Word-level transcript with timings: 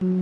Bienvenue 0.00 0.20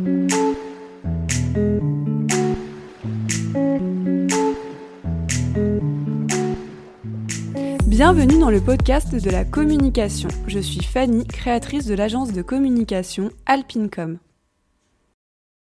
dans 8.38 8.48
le 8.48 8.62
podcast 8.64 9.14
de 9.14 9.30
la 9.30 9.44
communication. 9.44 10.30
Je 10.46 10.60
suis 10.60 10.82
Fanny, 10.82 11.26
créatrice 11.26 11.84
de 11.84 11.94
l'agence 11.94 12.32
de 12.32 12.40
communication 12.40 13.30
Alpincom. 13.44 14.18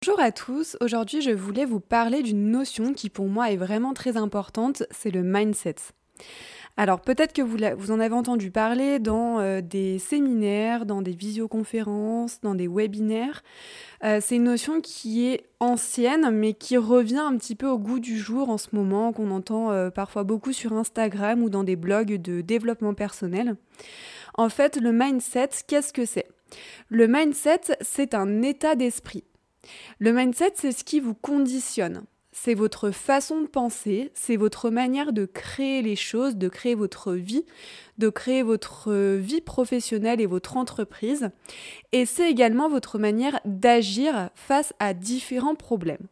Bonjour 0.00 0.20
à 0.20 0.30
tous, 0.30 0.76
aujourd'hui 0.80 1.20
je 1.20 1.32
voulais 1.32 1.64
vous 1.64 1.80
parler 1.80 2.22
d'une 2.22 2.52
notion 2.52 2.94
qui 2.94 3.10
pour 3.10 3.26
moi 3.26 3.50
est 3.50 3.56
vraiment 3.56 3.94
très 3.94 4.16
importante, 4.16 4.84
c'est 4.92 5.10
le 5.10 5.24
mindset. 5.24 5.74
Alors 6.78 7.00
peut-être 7.00 7.32
que 7.32 7.42
vous, 7.42 7.90
en 7.90 7.98
avez 7.98 8.14
entendu 8.14 8.52
parler 8.52 9.00
dans 9.00 9.40
euh, 9.40 9.60
des 9.60 9.98
séminaires, 9.98 10.86
dans 10.86 11.02
des 11.02 11.10
visioconférences, 11.10 12.40
dans 12.40 12.54
des 12.54 12.68
webinaires. 12.68 13.42
Euh, 14.04 14.20
c'est 14.22 14.36
une 14.36 14.44
notion 14.44 14.80
qui 14.80 15.26
est 15.26 15.42
ancienne 15.58 16.30
mais 16.30 16.54
qui 16.54 16.76
revient 16.76 17.18
un 17.18 17.36
petit 17.36 17.56
peu 17.56 17.66
au 17.66 17.78
goût 17.78 17.98
du 17.98 18.16
jour 18.16 18.48
en 18.48 18.58
ce 18.58 18.68
moment, 18.76 19.12
qu'on 19.12 19.32
entend 19.32 19.72
euh, 19.72 19.90
parfois 19.90 20.22
beaucoup 20.22 20.52
sur 20.52 20.72
Instagram 20.72 21.42
ou 21.42 21.50
dans 21.50 21.64
des 21.64 21.74
blogs 21.74 22.14
de 22.14 22.42
développement 22.42 22.94
personnel. 22.94 23.56
En 24.34 24.48
fait, 24.48 24.80
le 24.80 24.92
mindset, 24.92 25.50
qu'est-ce 25.66 25.92
que 25.92 26.06
c'est? 26.06 26.28
Le 26.90 27.08
mindset, 27.08 27.76
c'est 27.80 28.14
un 28.14 28.40
état 28.42 28.76
d'esprit. 28.76 29.24
Le 29.98 30.12
mindset, 30.12 30.52
c'est 30.54 30.70
ce 30.70 30.84
qui 30.84 31.00
vous 31.00 31.14
conditionne 31.14 32.04
c'est 32.40 32.54
votre 32.54 32.92
façon 32.92 33.40
de 33.40 33.46
penser, 33.46 34.12
c'est 34.14 34.36
votre 34.36 34.70
manière 34.70 35.12
de 35.12 35.26
créer 35.26 35.82
les 35.82 35.96
choses, 35.96 36.36
de 36.36 36.48
créer 36.48 36.76
votre 36.76 37.14
vie, 37.14 37.44
de 37.98 38.10
créer 38.10 38.42
votre 38.42 38.92
vie 39.16 39.40
professionnelle 39.40 40.20
et 40.20 40.26
votre 40.26 40.56
entreprise. 40.56 41.30
Et 41.90 42.06
c'est 42.06 42.30
également 42.30 42.68
votre 42.68 42.98
manière 42.98 43.40
d'agir 43.44 44.30
face 44.36 44.72
à 44.78 44.94
différents 44.94 45.56
problèmes. 45.56 46.06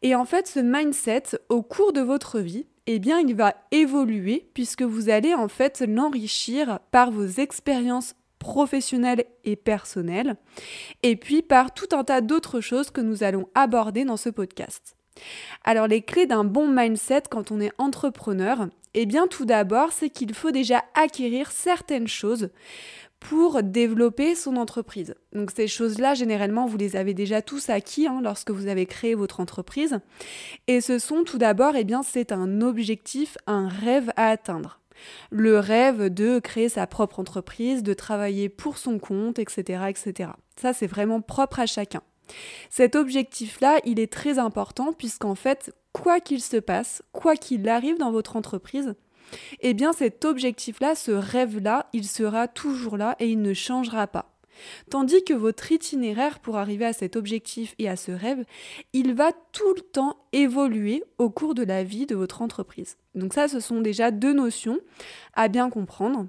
Et 0.00 0.14
en 0.14 0.24
fait, 0.24 0.46
ce 0.46 0.60
mindset, 0.60 1.38
au 1.50 1.62
cours 1.62 1.92
de 1.92 2.00
votre 2.00 2.40
vie, 2.40 2.66
eh 2.86 2.98
bien, 2.98 3.20
il 3.20 3.34
va 3.34 3.54
évoluer 3.70 4.48
puisque 4.54 4.82
vous 4.82 5.10
allez 5.10 5.34
en 5.34 5.48
fait 5.48 5.84
l'enrichir 5.86 6.80
par 6.90 7.10
vos 7.10 7.26
expériences 7.26 8.14
professionnelles 8.38 9.24
et 9.44 9.56
personnelles, 9.56 10.36
et 11.02 11.16
puis 11.16 11.42
par 11.42 11.74
tout 11.74 11.88
un 11.92 12.04
tas 12.04 12.20
d'autres 12.20 12.60
choses 12.60 12.90
que 12.90 13.00
nous 13.00 13.24
allons 13.24 13.48
aborder 13.54 14.04
dans 14.04 14.16
ce 14.16 14.30
podcast. 14.30 14.97
Alors 15.64 15.86
les 15.86 16.02
clés 16.02 16.26
d'un 16.26 16.44
bon 16.44 16.68
mindset 16.68 17.22
quand 17.30 17.50
on 17.50 17.60
est 17.60 17.72
entrepreneur, 17.78 18.68
eh 18.94 19.06
bien 19.06 19.26
tout 19.26 19.44
d'abord, 19.44 19.92
c'est 19.92 20.10
qu'il 20.10 20.34
faut 20.34 20.50
déjà 20.50 20.84
acquérir 20.94 21.50
certaines 21.50 22.08
choses 22.08 22.50
pour 23.20 23.62
développer 23.62 24.34
son 24.34 24.56
entreprise. 24.56 25.14
Donc 25.32 25.50
ces 25.50 25.66
choses-là, 25.66 26.14
généralement, 26.14 26.66
vous 26.66 26.76
les 26.76 26.96
avez 26.96 27.14
déjà 27.14 27.42
tous 27.42 27.68
acquis 27.68 28.06
hein, 28.06 28.20
lorsque 28.22 28.50
vous 28.50 28.68
avez 28.68 28.86
créé 28.86 29.14
votre 29.14 29.40
entreprise. 29.40 29.98
Et 30.66 30.80
ce 30.80 30.98
sont 30.98 31.24
tout 31.24 31.38
d'abord, 31.38 31.74
eh 31.76 31.84
bien, 31.84 32.02
c'est 32.02 32.32
un 32.32 32.60
objectif, 32.60 33.36
un 33.46 33.68
rêve 33.68 34.12
à 34.16 34.28
atteindre. 34.28 34.80
Le 35.30 35.58
rêve 35.58 36.12
de 36.12 36.38
créer 36.38 36.68
sa 36.68 36.86
propre 36.86 37.20
entreprise, 37.20 37.82
de 37.82 37.94
travailler 37.94 38.48
pour 38.48 38.78
son 38.78 38.98
compte, 38.98 39.38
etc. 39.38 39.84
etc. 39.88 40.30
Ça, 40.56 40.72
c'est 40.72 40.86
vraiment 40.86 41.20
propre 41.20 41.60
à 41.60 41.66
chacun. 41.66 42.02
Cet 42.70 42.96
objectif-là, 42.96 43.80
il 43.84 44.00
est 44.00 44.12
très 44.12 44.38
important 44.38 44.92
puisqu'en 44.92 45.34
fait, 45.34 45.74
quoi 45.92 46.20
qu'il 46.20 46.40
se 46.40 46.56
passe, 46.56 47.02
quoi 47.12 47.36
qu'il 47.36 47.68
arrive 47.68 47.98
dans 47.98 48.12
votre 48.12 48.36
entreprise, 48.36 48.94
eh 49.60 49.74
bien 49.74 49.92
cet 49.92 50.24
objectif-là, 50.24 50.94
ce 50.94 51.12
rêve-là, 51.12 51.88
il 51.92 52.06
sera 52.06 52.48
toujours 52.48 52.96
là 52.96 53.16
et 53.18 53.28
il 53.28 53.42
ne 53.42 53.54
changera 53.54 54.06
pas. 54.06 54.34
Tandis 54.90 55.22
que 55.24 55.34
votre 55.34 55.70
itinéraire 55.70 56.40
pour 56.40 56.56
arriver 56.56 56.84
à 56.84 56.92
cet 56.92 57.16
objectif 57.16 57.74
et 57.78 57.88
à 57.88 57.96
ce 57.96 58.10
rêve, 58.10 58.44
il 58.92 59.14
va 59.14 59.30
tout 59.52 59.74
le 59.76 59.82
temps 59.82 60.16
évoluer 60.32 61.04
au 61.18 61.30
cours 61.30 61.54
de 61.54 61.62
la 61.62 61.84
vie 61.84 62.06
de 62.06 62.16
votre 62.16 62.42
entreprise. 62.42 62.96
Donc 63.14 63.34
ça, 63.34 63.48
ce 63.48 63.60
sont 63.60 63.80
déjà 63.80 64.10
deux 64.10 64.32
notions 64.32 64.78
à 65.34 65.48
bien 65.48 65.70
comprendre. 65.70 66.26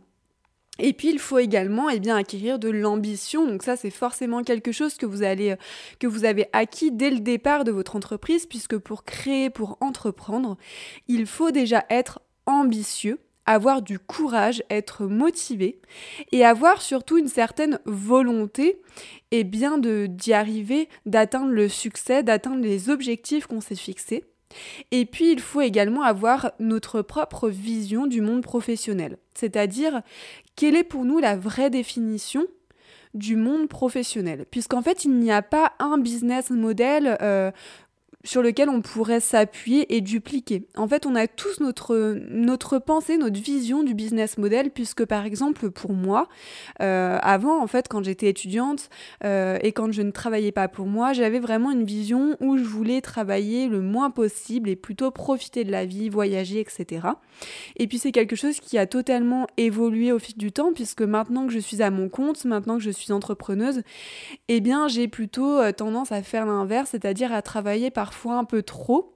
Et 0.79 0.93
puis 0.93 1.09
il 1.09 1.19
faut 1.19 1.37
également 1.37 1.89
eh 1.89 1.99
bien, 1.99 2.15
acquérir 2.15 2.59
de 2.59 2.69
l'ambition. 2.69 3.45
Donc 3.45 3.63
ça 3.63 3.75
c'est 3.75 3.89
forcément 3.89 4.43
quelque 4.43 4.71
chose 4.71 4.95
que 4.95 5.05
vous 5.05 5.23
allez 5.23 5.55
que 5.99 6.07
vous 6.07 6.25
avez 6.25 6.47
acquis 6.53 6.91
dès 6.91 7.09
le 7.09 7.19
départ 7.19 7.63
de 7.63 7.71
votre 7.71 7.95
entreprise 7.95 8.45
puisque 8.45 8.77
pour 8.77 9.03
créer, 9.03 9.49
pour 9.49 9.77
entreprendre, 9.81 10.57
il 11.07 11.25
faut 11.25 11.51
déjà 11.51 11.85
être 11.89 12.21
ambitieux, 12.45 13.19
avoir 13.45 13.81
du 13.81 13.99
courage, 13.99 14.63
être 14.69 15.05
motivé 15.05 15.81
et 16.31 16.45
avoir 16.45 16.81
surtout 16.81 17.17
une 17.17 17.27
certaine 17.27 17.79
volonté 17.85 18.81
et 19.31 19.43
bien 19.43 19.77
de 19.77 20.05
d'y 20.07 20.33
arriver, 20.33 20.87
d'atteindre 21.05 21.51
le 21.51 21.67
succès, 21.67 22.23
d'atteindre 22.23 22.61
les 22.61 22.89
objectifs 22.89 23.47
qu'on 23.47 23.61
s'est 23.61 23.75
fixés. 23.75 24.23
Et 24.91 25.05
puis, 25.05 25.31
il 25.31 25.39
faut 25.39 25.61
également 25.61 26.03
avoir 26.03 26.51
notre 26.59 27.01
propre 27.01 27.49
vision 27.49 28.07
du 28.07 28.21
monde 28.21 28.41
professionnel, 28.41 29.17
c'est-à-dire 29.33 30.01
quelle 30.55 30.75
est 30.75 30.83
pour 30.83 31.05
nous 31.05 31.19
la 31.19 31.35
vraie 31.35 31.69
définition 31.69 32.45
du 33.13 33.35
monde 33.35 33.67
professionnel, 33.67 34.45
puisqu'en 34.49 34.81
fait, 34.81 35.05
il 35.05 35.17
n'y 35.17 35.31
a 35.31 35.41
pas 35.41 35.73
un 35.79 35.97
business 35.97 36.51
model 36.51 37.17
euh, 37.21 37.51
sur 38.25 38.41
lequel 38.41 38.69
on 38.69 38.81
pourrait 38.81 39.21
s'appuyer 39.21 39.95
et 39.95 40.01
dupliquer. 40.01 40.67
En 40.75 40.87
fait, 40.87 41.05
on 41.05 41.15
a 41.15 41.27
tous 41.27 41.61
notre, 41.61 42.17
notre 42.29 42.77
pensée, 42.77 43.17
notre 43.17 43.39
vision 43.39 43.81
du 43.81 43.93
business 43.93 44.37
model, 44.37 44.71
puisque 44.71 45.05
par 45.05 45.25
exemple 45.25 45.71
pour 45.71 45.93
moi, 45.93 46.27
euh, 46.81 47.17
avant, 47.21 47.61
en 47.61 47.67
fait, 47.67 47.87
quand 47.87 48.03
j'étais 48.03 48.27
étudiante 48.27 48.89
euh, 49.23 49.57
et 49.61 49.71
quand 49.71 49.91
je 49.93 50.01
ne 50.01 50.11
travaillais 50.11 50.51
pas 50.51 50.67
pour 50.67 50.85
moi, 50.85 51.13
j'avais 51.13 51.39
vraiment 51.39 51.71
une 51.71 51.85
vision 51.85 52.35
où 52.41 52.57
je 52.57 52.63
voulais 52.63 52.99
travailler 52.99 53.67
le 53.67 53.81
moins 53.81 54.11
possible 54.11 54.69
et 54.69 54.75
plutôt 54.75 55.11
profiter 55.11 55.63
de 55.63 55.71
la 55.71 55.85
vie, 55.85 56.09
voyager, 56.09 56.59
etc. 56.59 57.07
Et 57.77 57.87
puis 57.87 57.99
c'est 57.99 58.11
quelque 58.11 58.35
chose 58.35 58.59
qui 58.59 58.77
a 58.77 58.85
totalement 58.85 59.47
évolué 59.55 60.11
au 60.11 60.19
fil 60.19 60.35
du 60.35 60.51
temps, 60.51 60.73
puisque 60.73 61.03
maintenant 61.03 61.47
que 61.47 61.53
je 61.53 61.59
suis 61.59 61.81
à 61.81 61.89
mon 61.89 62.09
compte, 62.09 62.43
maintenant 62.43 62.77
que 62.77 62.83
je 62.83 62.91
suis 62.91 63.13
entrepreneuse, 63.13 63.81
eh 64.49 64.59
bien 64.59 64.89
j'ai 64.89 65.07
plutôt 65.07 65.57
euh, 65.59 65.71
tendance 65.71 66.11
à 66.11 66.21
faire 66.21 66.45
l'inverse, 66.45 66.89
c'est-à-dire 66.91 67.31
à 67.31 67.41
travailler 67.41 67.91
par 67.91 68.08
parfois 68.09 68.37
un 68.37 68.43
peu 68.43 68.63
trop, 68.63 69.13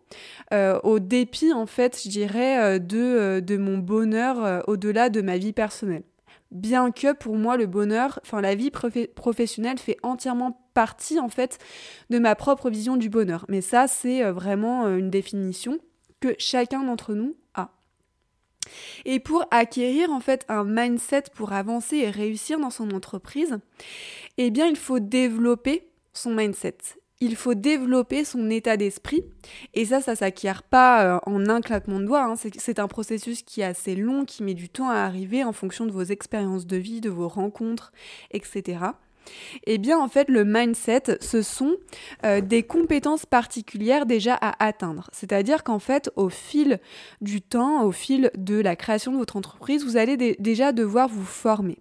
euh, 0.54 0.80
au 0.84 1.00
dépit 1.00 1.52
en 1.52 1.66
fait, 1.66 2.00
je 2.04 2.10
dirais, 2.10 2.60
euh, 2.62 2.78
de, 2.78 3.00
euh, 3.00 3.42
de 3.42 3.58
mon 3.58 3.80
bonheur 3.80 4.64
au-delà 4.68 5.10
de 5.10 5.20
ma 5.22 5.40
vie 5.40 5.52
personnelle. 5.52 6.04
Bien 6.52 6.92
que 6.92 7.12
pour 7.14 7.36
moi 7.36 7.58
le 7.58 7.66
bonheur, 7.66 8.20
enfin 8.22 8.40
la 8.40 8.54
vie 8.54 8.70
professionnelle 8.70 9.80
fait 9.80 9.98
entièrement 10.04 10.64
partie 10.76 11.20
en 11.20 11.28
fait 11.28 11.58
de 12.12 12.20
ma 12.20 12.36
propre 12.36 12.70
vision 12.70 12.96
du 12.96 13.10
bonheur. 13.10 13.46
Mais 13.50 13.62
ça 13.62 13.88
c'est 13.88 14.22
vraiment 14.30 14.88
une 14.88 15.10
définition 15.10 15.80
que 16.20 16.36
chacun 16.38 16.84
d'entre 16.84 17.16
nous 17.16 17.36
a. 17.56 17.72
Et 19.06 19.20
pour 19.20 19.44
acquérir 19.50 20.12
en 20.12 20.20
fait 20.20 20.46
un 20.50 20.66
mindset 20.66 21.24
pour 21.34 21.52
avancer 21.54 21.98
et 21.98 22.12
réussir 22.12 22.60
dans 22.60 22.70
son 22.70 22.92
entreprise, 22.92 23.58
eh 24.38 24.52
bien 24.52 24.68
il 24.68 24.78
faut 24.78 25.00
développer 25.00 25.90
son 26.14 26.36
mindset 26.36 26.78
il 27.24 27.38
faut 27.38 27.54
développer 27.54 28.26
son 28.26 28.50
état 28.50 28.76
d'esprit. 28.76 29.24
Et 29.74 29.86
ça, 29.86 30.02
ça 30.02 30.16
s'acquiert 30.16 30.62
pas 30.62 31.16
euh, 31.16 31.20
en 31.26 31.48
un 31.48 31.62
claquement 31.62 32.00
de 32.00 32.06
doigts. 32.06 32.26
Hein. 32.26 32.36
C'est 32.36 32.80
un 32.80 32.88
processus 32.88 33.44
qui 33.44 33.62
est 33.62 33.66
assez 33.66 33.96
long, 33.96 34.26
qui 34.26 34.44
met 34.44 34.54
du 34.54 34.68
temps 34.68 34.90
à 34.90 34.98
arriver 34.98 35.44
en 35.44 35.54
fonction 35.54 35.86
de 35.86 35.92
vos 35.92 36.04
expériences 36.04 36.68
de 36.68 36.78
vie, 36.78 37.00
de 37.00 37.10
vos 37.10 37.30
rencontres, 37.30 37.94
etc. 38.32 38.80
Eh 39.66 39.78
bien, 39.78 39.98
en 40.00 40.10
fait, 40.10 40.28
le 40.28 40.44
mindset, 40.44 41.18
ce 41.22 41.42
sont 41.42 41.78
euh, 42.26 42.42
des 42.42 42.64
compétences 42.64 43.26
particulières 43.26 44.06
déjà 44.06 44.34
à 44.36 44.62
atteindre. 44.62 45.10
C'est-à-dire 45.14 45.64
qu'en 45.64 45.80
fait, 45.80 46.12
au 46.18 46.28
fil 46.28 46.82
du 47.22 47.42
temps, 47.42 47.86
au 47.86 47.94
fil 47.94 48.32
de 48.36 48.60
la 48.60 48.76
création 48.76 49.14
de 49.14 49.18
votre 49.18 49.38
entreprise, 49.38 49.86
vous 49.86 49.96
allez 49.96 50.36
déjà 50.40 50.74
devoir 50.74 51.08
vous 51.08 51.24
former. 51.24 51.78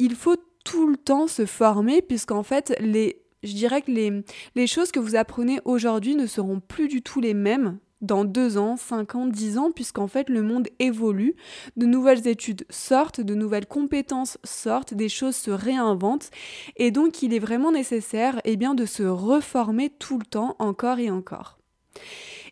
Il 0.00 0.16
faut 0.16 0.36
tout 0.64 0.88
le 0.88 0.96
temps 0.96 1.28
se 1.28 1.46
former 1.46 2.02
puisqu'en 2.02 2.42
fait, 2.42 2.74
les 2.80 3.23
je 3.44 3.54
dirais 3.54 3.82
que 3.82 3.90
les, 3.90 4.66
choses 4.66 4.90
que 4.90 5.00
vous 5.00 5.16
apprenez 5.16 5.60
aujourd'hui 5.64 6.16
ne 6.16 6.26
seront 6.26 6.60
plus 6.60 6.88
du 6.88 7.02
tout 7.02 7.20
les 7.20 7.34
mêmes 7.34 7.78
dans 8.00 8.24
deux 8.24 8.58
ans, 8.58 8.76
cinq 8.76 9.14
ans, 9.14 9.26
dix 9.26 9.56
ans, 9.56 9.70
puisqu'en 9.70 10.08
fait 10.08 10.28
le 10.28 10.42
monde 10.42 10.68
évolue, 10.78 11.36
de 11.76 11.86
nouvelles 11.86 12.26
études 12.26 12.66
sortent, 12.68 13.20
de 13.20 13.34
nouvelles 13.34 13.66
compétences 13.66 14.36
sortent, 14.44 14.92
des 14.92 15.08
choses 15.08 15.36
se 15.36 15.50
réinventent, 15.50 16.30
et 16.76 16.90
donc 16.90 17.22
il 17.22 17.32
est 17.32 17.38
vraiment 17.38 17.72
nécessaire 17.72 18.40
eh 18.44 18.56
bien, 18.56 18.74
de 18.74 18.84
se 18.84 19.04
reformer 19.04 19.90
tout 19.90 20.18
le 20.18 20.26
temps, 20.26 20.56
encore 20.58 20.98
et 20.98 21.10
encore. 21.10 21.58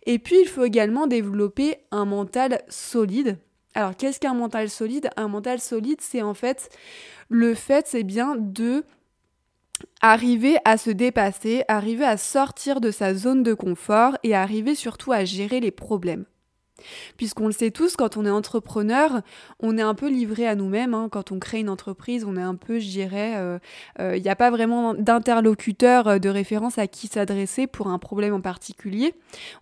Et 0.06 0.18
puis 0.18 0.36
il 0.40 0.48
faut 0.48 0.64
également 0.64 1.06
développer 1.06 1.76
un 1.90 2.06
mental 2.06 2.62
solide. 2.68 3.38
Alors 3.74 3.96
qu'est-ce 3.96 4.20
qu'un 4.20 4.34
mental 4.34 4.68
solide? 4.68 5.10
Un 5.16 5.28
mental 5.28 5.60
solide, 5.60 6.00
c'est 6.00 6.22
en 6.22 6.34
fait 6.34 6.70
le 7.28 7.54
fait, 7.54 7.86
c'est 7.86 8.02
bien 8.02 8.36
de 8.36 8.84
arriver 10.00 10.56
à 10.64 10.76
se 10.76 10.90
dépasser, 10.90 11.64
arriver 11.68 12.04
à 12.04 12.16
sortir 12.16 12.80
de 12.80 12.90
sa 12.90 13.14
zone 13.14 13.42
de 13.42 13.54
confort 13.54 14.16
et 14.22 14.34
arriver 14.34 14.74
surtout 14.74 15.12
à 15.12 15.24
gérer 15.24 15.60
les 15.60 15.70
problèmes. 15.70 16.24
Puisqu'on 17.16 17.46
le 17.46 17.52
sait 17.52 17.70
tous, 17.70 17.96
quand 17.96 18.16
on 18.16 18.26
est 18.26 18.30
entrepreneur, 18.30 19.22
on 19.60 19.78
est 19.78 19.82
un 19.82 19.94
peu 19.94 20.08
livré 20.08 20.46
à 20.46 20.54
nous-mêmes. 20.54 20.94
Hein. 20.94 21.08
Quand 21.10 21.32
on 21.32 21.38
crée 21.38 21.60
une 21.60 21.68
entreprise, 21.68 22.24
on 22.24 22.36
est 22.36 22.42
un 22.42 22.54
peu, 22.54 22.78
je 22.78 22.88
dirais, 22.88 23.34
euh, 23.36 23.58
euh, 24.00 24.16
il 24.16 24.22
n'y 24.22 24.28
a 24.28 24.36
pas 24.36 24.50
vraiment 24.50 24.94
d'interlocuteur 24.94 26.08
euh, 26.08 26.18
de 26.18 26.28
référence 26.28 26.78
à 26.78 26.86
qui 26.86 27.06
s'adresser 27.06 27.66
pour 27.66 27.88
un 27.88 27.98
problème 27.98 28.34
en 28.34 28.40
particulier. 28.40 29.14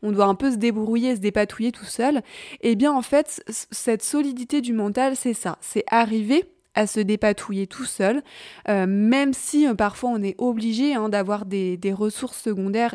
On 0.02 0.12
doit 0.12 0.26
un 0.26 0.34
peu 0.34 0.50
se 0.50 0.56
débrouiller, 0.56 1.16
se 1.16 1.20
dépatouiller 1.20 1.72
tout 1.72 1.84
seul. 1.84 2.18
Et 2.60 2.72
eh 2.72 2.76
bien, 2.76 2.92
en 2.92 3.02
fait, 3.02 3.42
cette 3.48 4.02
solidité 4.02 4.60
du 4.60 4.72
mental, 4.72 5.16
c'est 5.16 5.34
ça. 5.34 5.58
C'est 5.60 5.84
arriver 5.88 6.44
à 6.74 6.86
se 6.86 7.00
dépatouiller 7.00 7.66
tout 7.66 7.84
seul, 7.84 8.22
même 8.68 9.34
si 9.34 9.66
parfois 9.76 10.10
on 10.10 10.22
est 10.22 10.36
obligé 10.38 10.94
hein, 10.94 11.08
d'avoir 11.08 11.44
des, 11.44 11.76
des 11.76 11.92
ressources 11.92 12.40
secondaires 12.40 12.94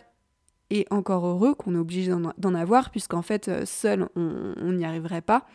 et 0.69 0.85
encore 0.89 1.25
heureux 1.25 1.55
qu'on 1.55 1.75
est 1.75 1.79
obligé 1.79 2.11
d'en 2.37 2.53
avoir, 2.53 2.89
puisqu'en 2.89 3.21
fait, 3.21 3.47
euh, 3.47 3.65
seul, 3.65 4.09
on 4.15 4.71
n'y 4.71 4.85
arriverait 4.85 5.21
pas. 5.21 5.45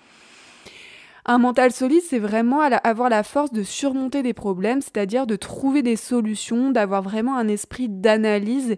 Un 1.30 1.38
mental 1.38 1.70
solide, 1.70 2.02
c'est 2.02 2.18
vraiment 2.18 2.58
avoir 2.60 3.08
la 3.08 3.22
force 3.22 3.52
de 3.52 3.62
surmonter 3.62 4.24
des 4.24 4.34
problèmes, 4.34 4.82
c'est-à-dire 4.82 5.28
de 5.28 5.36
trouver 5.36 5.80
des 5.80 5.94
solutions, 5.94 6.72
d'avoir 6.72 7.02
vraiment 7.02 7.36
un 7.36 7.46
esprit 7.46 7.88
d'analyse 7.88 8.76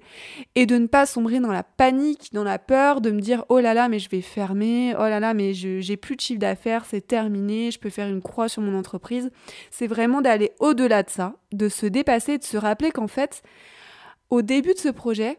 et 0.55 0.67
de 0.67 0.77
ne 0.77 0.87
pas 0.87 1.07
sombrer 1.07 1.41
dans 1.41 1.51
la 1.51 1.63
panique, 1.63 2.29
dans 2.35 2.45
la 2.45 2.59
peur, 2.59 3.01
de 3.01 3.11
me 3.11 3.23
dire 3.23 3.47
oh 3.49 3.59
là 3.59 3.73
là, 3.73 3.89
mais 3.89 3.99
je 3.99 4.11
vais 4.11 4.21
fermer, 4.21 4.95
oh 4.97 5.05
là 5.05 5.19
là, 5.19 5.33
mais 5.33 5.55
j'ai 5.55 5.97
plus 5.97 6.15
de 6.15 6.21
chiffre 6.21 6.41
d'affaires, 6.41 6.85
c'est 6.85 7.01
terminé, 7.01 7.71
je 7.71 7.79
peux 7.79 7.89
faire 7.89 8.11
une 8.11 8.21
croix 8.21 8.51
sur 8.51 8.61
mon 8.61 8.79
entreprise. 8.79 9.31
C'est 9.71 9.87
vraiment 9.87 10.21
d'aller 10.21 10.53
au-delà 10.61 11.05
de 11.05 11.09
ça, 11.09 11.37
de 11.53 11.71
se 11.71 11.87
dépasser, 11.87 12.37
de 12.37 12.45
se 12.45 12.59
rappeler 12.59 12.91
qu'en 12.91 13.09
fait, 13.09 13.43
au 14.29 14.43
début 14.43 14.75
de 14.75 14.79
ce 14.79 14.91
projet, 14.91 15.39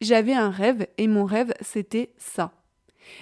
j'avais 0.00 0.34
un 0.34 0.50
rêve 0.50 0.86
et 0.96 1.08
mon 1.08 1.24
rêve 1.24 1.54
c'était 1.60 2.12
ça. 2.18 2.52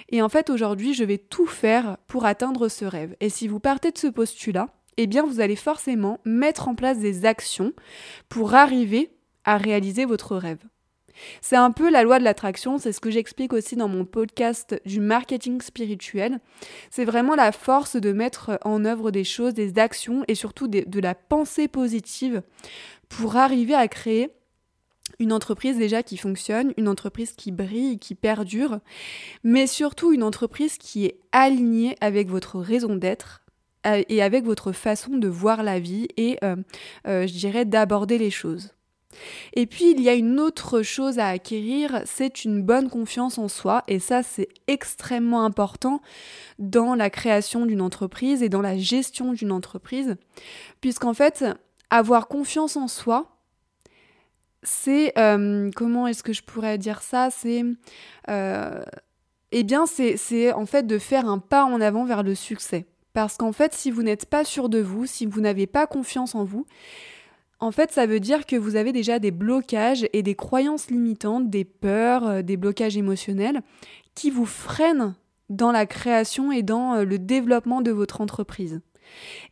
Et 0.09 0.21
en 0.21 0.29
fait 0.29 0.49
aujourd'hui 0.49 0.93
je 0.93 1.03
vais 1.03 1.17
tout 1.17 1.47
faire 1.47 1.97
pour 2.07 2.25
atteindre 2.25 2.69
ce 2.69 2.85
rêve. 2.85 3.15
Et 3.19 3.29
si 3.29 3.47
vous 3.47 3.59
partez 3.59 3.91
de 3.91 3.97
ce 3.97 4.07
postulat, 4.07 4.67
eh 4.97 5.07
bien 5.07 5.23
vous 5.25 5.39
allez 5.39 5.55
forcément 5.55 6.19
mettre 6.25 6.67
en 6.67 6.75
place 6.75 6.99
des 6.99 7.25
actions 7.25 7.73
pour 8.29 8.53
arriver 8.53 9.11
à 9.43 9.57
réaliser 9.57 10.05
votre 10.05 10.35
rêve. 10.35 10.59
C'est 11.41 11.55
un 11.55 11.71
peu 11.71 11.89
la 11.89 12.03
loi 12.03 12.19
de 12.19 12.23
l'attraction, 12.23 12.77
c'est 12.77 12.91
ce 12.91 12.99
que 12.99 13.11
j'explique 13.11 13.53
aussi 13.53 13.75
dans 13.75 13.87
mon 13.87 14.05
podcast 14.05 14.79
du 14.85 14.99
marketing 14.99 15.61
spirituel. 15.61 16.39
C'est 16.89 17.05
vraiment 17.05 17.35
la 17.35 17.51
force 17.51 17.95
de 17.95 18.11
mettre 18.11 18.59
en 18.63 18.85
œuvre 18.85 19.11
des 19.11 19.23
choses, 19.23 19.53
des 19.53 19.77
actions 19.77 20.23
et 20.27 20.35
surtout 20.35 20.67
de 20.67 20.99
la 20.99 21.15
pensée 21.15 21.67
positive 21.67 22.41
pour 23.09 23.35
arriver 23.35 23.75
à 23.75 23.87
créer 23.87 24.29
une 25.21 25.31
entreprise 25.31 25.77
déjà 25.77 26.03
qui 26.03 26.17
fonctionne, 26.17 26.73
une 26.77 26.87
entreprise 26.87 27.33
qui 27.33 27.51
brille, 27.51 27.99
qui 27.99 28.15
perdure, 28.15 28.79
mais 29.43 29.67
surtout 29.67 30.11
une 30.11 30.23
entreprise 30.23 30.77
qui 30.77 31.05
est 31.05 31.19
alignée 31.31 31.95
avec 32.01 32.27
votre 32.27 32.59
raison 32.59 32.95
d'être 32.95 33.43
euh, 33.85 34.01
et 34.09 34.23
avec 34.23 34.43
votre 34.43 34.71
façon 34.71 35.17
de 35.17 35.27
voir 35.27 35.61
la 35.61 35.79
vie 35.79 36.07
et, 36.17 36.37
euh, 36.43 36.55
euh, 37.07 37.27
je 37.27 37.33
dirais, 37.33 37.65
d'aborder 37.65 38.17
les 38.17 38.31
choses. 38.31 38.71
Et 39.53 39.67
puis, 39.67 39.91
il 39.91 40.01
y 40.01 40.09
a 40.09 40.13
une 40.13 40.39
autre 40.39 40.81
chose 40.81 41.19
à 41.19 41.27
acquérir, 41.27 42.01
c'est 42.05 42.43
une 42.45 42.63
bonne 42.63 42.89
confiance 42.89 43.37
en 43.37 43.49
soi, 43.49 43.83
et 43.89 43.99
ça, 43.99 44.23
c'est 44.23 44.47
extrêmement 44.67 45.43
important 45.43 46.01
dans 46.59 46.95
la 46.95 47.09
création 47.09 47.65
d'une 47.65 47.81
entreprise 47.81 48.41
et 48.41 48.49
dans 48.49 48.61
la 48.61 48.77
gestion 48.77 49.33
d'une 49.33 49.51
entreprise, 49.51 50.15
puisqu'en 50.79 51.13
fait, 51.13 51.43
avoir 51.89 52.29
confiance 52.29 52.77
en 52.77 52.87
soi, 52.87 53.30
c'est 54.63 55.17
euh, 55.17 55.69
comment 55.75 56.07
est-ce 56.07 56.23
que 56.23 56.33
je 56.33 56.43
pourrais 56.43 56.77
dire 56.77 57.01
ça 57.01 57.29
C'est 57.31 57.63
euh, 58.29 58.83
eh 59.51 59.63
bien 59.63 59.85
c'est 59.85 60.53
en 60.53 60.65
fait 60.65 60.85
de 60.85 60.97
faire 60.97 61.27
un 61.27 61.39
pas 61.39 61.65
en 61.65 61.81
avant 61.81 62.05
vers 62.05 62.23
le 62.23 62.35
succès. 62.35 62.85
Parce 63.13 63.35
qu'en 63.35 63.51
fait, 63.51 63.73
si 63.73 63.91
vous 63.91 64.03
n'êtes 64.03 64.25
pas 64.25 64.45
sûr 64.45 64.69
de 64.69 64.79
vous, 64.79 65.05
si 65.05 65.25
vous 65.25 65.41
n'avez 65.41 65.67
pas 65.67 65.85
confiance 65.85 66.33
en 66.33 66.45
vous, 66.45 66.65
en 67.59 67.71
fait, 67.71 67.91
ça 67.91 68.05
veut 68.05 68.21
dire 68.21 68.45
que 68.45 68.55
vous 68.55 68.77
avez 68.77 68.93
déjà 68.93 69.19
des 69.19 69.31
blocages 69.31 70.07
et 70.13 70.23
des 70.23 70.35
croyances 70.35 70.89
limitantes, 70.89 71.49
des 71.49 71.65
peurs, 71.65 72.25
euh, 72.25 72.41
des 72.41 72.55
blocages 72.55 72.95
émotionnels 72.95 73.61
qui 74.15 74.29
vous 74.29 74.45
freinent 74.45 75.15
dans 75.49 75.71
la 75.73 75.85
création 75.85 76.53
et 76.53 76.63
dans 76.63 77.03
le 77.03 77.19
développement 77.19 77.81
de 77.81 77.91
votre 77.91 78.21
entreprise. 78.21 78.81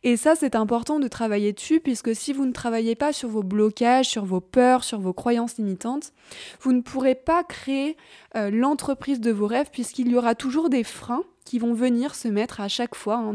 Et 0.02 0.16
ça, 0.16 0.34
c'est 0.34 0.54
important 0.54 0.98
de 0.98 1.08
travailler 1.08 1.52
dessus, 1.52 1.80
puisque 1.80 2.14
si 2.14 2.32
vous 2.32 2.46
ne 2.46 2.52
travaillez 2.52 2.94
pas 2.94 3.12
sur 3.12 3.28
vos 3.28 3.42
blocages, 3.42 4.08
sur 4.08 4.24
vos 4.24 4.40
peurs, 4.40 4.84
sur 4.84 5.00
vos 5.00 5.12
croyances 5.12 5.58
limitantes, 5.58 6.12
vous 6.60 6.72
ne 6.72 6.80
pourrez 6.80 7.14
pas 7.14 7.44
créer 7.44 7.96
euh, 8.36 8.50
l'entreprise 8.50 9.20
de 9.20 9.30
vos 9.30 9.46
rêves, 9.46 9.70
puisqu'il 9.72 10.08
y 10.08 10.16
aura 10.16 10.34
toujours 10.34 10.70
des 10.70 10.84
freins 10.84 11.24
qui 11.44 11.58
vont 11.58 11.74
venir 11.74 12.14
se 12.14 12.28
mettre 12.28 12.60
à 12.60 12.68
chaque 12.68 12.94
fois 12.94 13.16
hein, 13.16 13.34